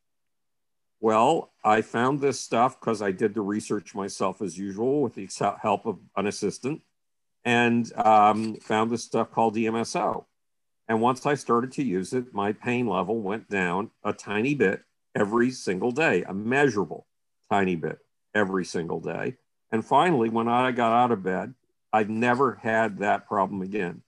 Well, 1.01 1.53
I 1.65 1.83
found 1.83 2.21
this 2.21 2.41
stuff 2.41 2.81
because 2.81 3.03
I 3.03 3.13
did 3.13 3.35
the 3.35 3.43
research 3.43 3.95
myself 3.95 4.41
as 4.41 4.59
usual 4.59 5.03
with 5.03 5.15
the 5.15 5.29
help 5.61 5.87
of 5.87 5.99
an 6.17 6.27
assistant, 6.27 6.83
and 7.45 7.93
um, 7.99 8.57
found 8.57 8.91
this 8.91 9.05
stuff 9.05 9.31
called 9.31 9.55
DMSO. 9.55 10.25
And 10.89 11.01
once 11.01 11.27
I 11.27 11.35
started 11.35 11.73
to 11.73 11.85
use 11.85 12.13
it, 12.13 12.33
my 12.33 12.53
pain 12.53 12.87
level 12.87 13.21
went 13.21 13.49
down 13.51 13.91
a 14.05 14.13
tiny 14.13 14.55
bit 14.55 14.83
every 15.15 15.51
single 15.51 15.91
day, 15.91 16.23
a 16.25 16.33
measurable 16.33 17.07
tiny 17.51 17.77
bit 17.77 17.99
every 18.37 18.65
single 18.65 19.01
day. 19.01 19.37
And 19.73 19.85
finally, 19.85 20.29
when 20.29 20.47
I 20.47 20.71
got 20.73 20.93
out 20.93 21.11
of 21.11 21.23
bed, 21.23 21.55
I've 21.93 22.11
never 22.11 22.55
had 22.63 22.99
that 22.99 23.27
problem 23.27 23.63
again. 23.63 24.03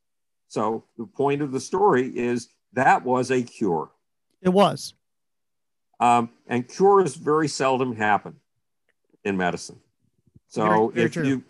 So 0.49 0.85
the 0.99 1.07
point 1.07 1.43
of 1.43 1.51
the 1.53 1.61
story 1.61 2.07
is 2.17 2.49
that 2.75 3.05
was 3.05 3.31
a 3.31 3.43
cure. 3.43 3.91
it 4.43 4.51
was. 4.51 4.95
Um, 6.01 6.31
and 6.47 6.69
cures 6.69 7.17
very 7.17 7.49
seldom 7.49 7.97
happen 7.97 8.37
in 9.25 9.37
medicine. 9.37 9.81
So 10.47 10.63
Very- 10.63 10.89
very 10.93 11.07
if 11.07 11.13
true. 11.13 11.43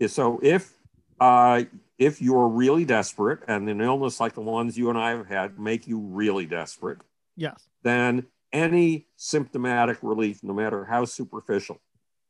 you, 0.00 0.08
so 0.08 0.40
if 0.42 0.76
uh, 1.20 1.62
if 1.98 2.20
you're 2.20 2.48
really 2.48 2.84
desperate 2.84 3.40
and 3.46 3.68
an 3.70 3.80
illness 3.80 4.18
like 4.18 4.32
the 4.34 4.40
ones 4.40 4.76
you 4.76 4.88
and 4.90 4.98
I 4.98 5.10
have 5.10 5.28
had 5.28 5.56
make 5.58 5.86
you 5.86 6.00
really 6.00 6.46
desperate, 6.46 6.98
Yes. 7.36 7.68
then 7.84 8.26
any 8.52 9.06
symptomatic 9.16 9.98
relief, 10.02 10.42
no 10.42 10.52
matter 10.52 10.84
how 10.84 11.04
superficial, 11.04 11.80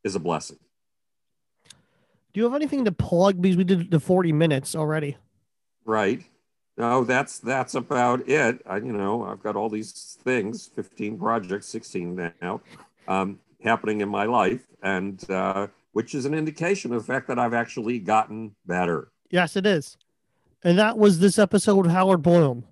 is 0.05 0.15
a 0.15 0.21
blessing. 0.21 0.59
Do 2.33 2.41
you 2.41 2.45
have 2.45 2.55
anything 2.55 2.85
to 2.87 2.93
plug? 2.93 3.41
Because 3.41 3.57
we 3.57 3.65
did 3.65 3.91
the 3.91 4.01
40 4.01 4.33
minutes 4.33 4.75
already. 4.75 5.17
Right. 5.85 6.23
No, 6.79 7.05
that's 7.05 7.39
that's 7.39 7.75
about 7.75 8.27
it. 8.29 8.63
I, 8.67 8.77
you 8.77 8.93
know, 8.93 9.25
I've 9.25 9.43
got 9.43 9.57
all 9.57 9.69
these 9.69 10.17
things, 10.25 10.71
15 10.75 11.19
projects, 11.19 11.67
16 11.69 12.33
now, 12.41 12.63
um, 13.07 13.39
happening 13.63 14.01
in 14.01 14.09
my 14.09 14.25
life, 14.25 14.67
and 14.83 15.29
uh, 15.31 15.67
which 15.93 16.15
is 16.15 16.25
an 16.25 16.33
indication 16.33 16.95
of 16.95 17.05
the 17.05 17.13
fact 17.13 17.29
that 17.29 17.39
I've 17.39 17.53
actually 17.53 17.99
gotten 17.99 18.55
better. 18.65 19.09
Yes, 19.31 19.55
it 19.55 19.67
is. 19.67 19.99
And 20.65 20.79
that 20.79 20.97
was 20.97 21.19
this 21.19 21.39
episode 21.39 21.87
of 21.87 21.93
Howard 21.93 22.23
Bloom. 22.23 22.65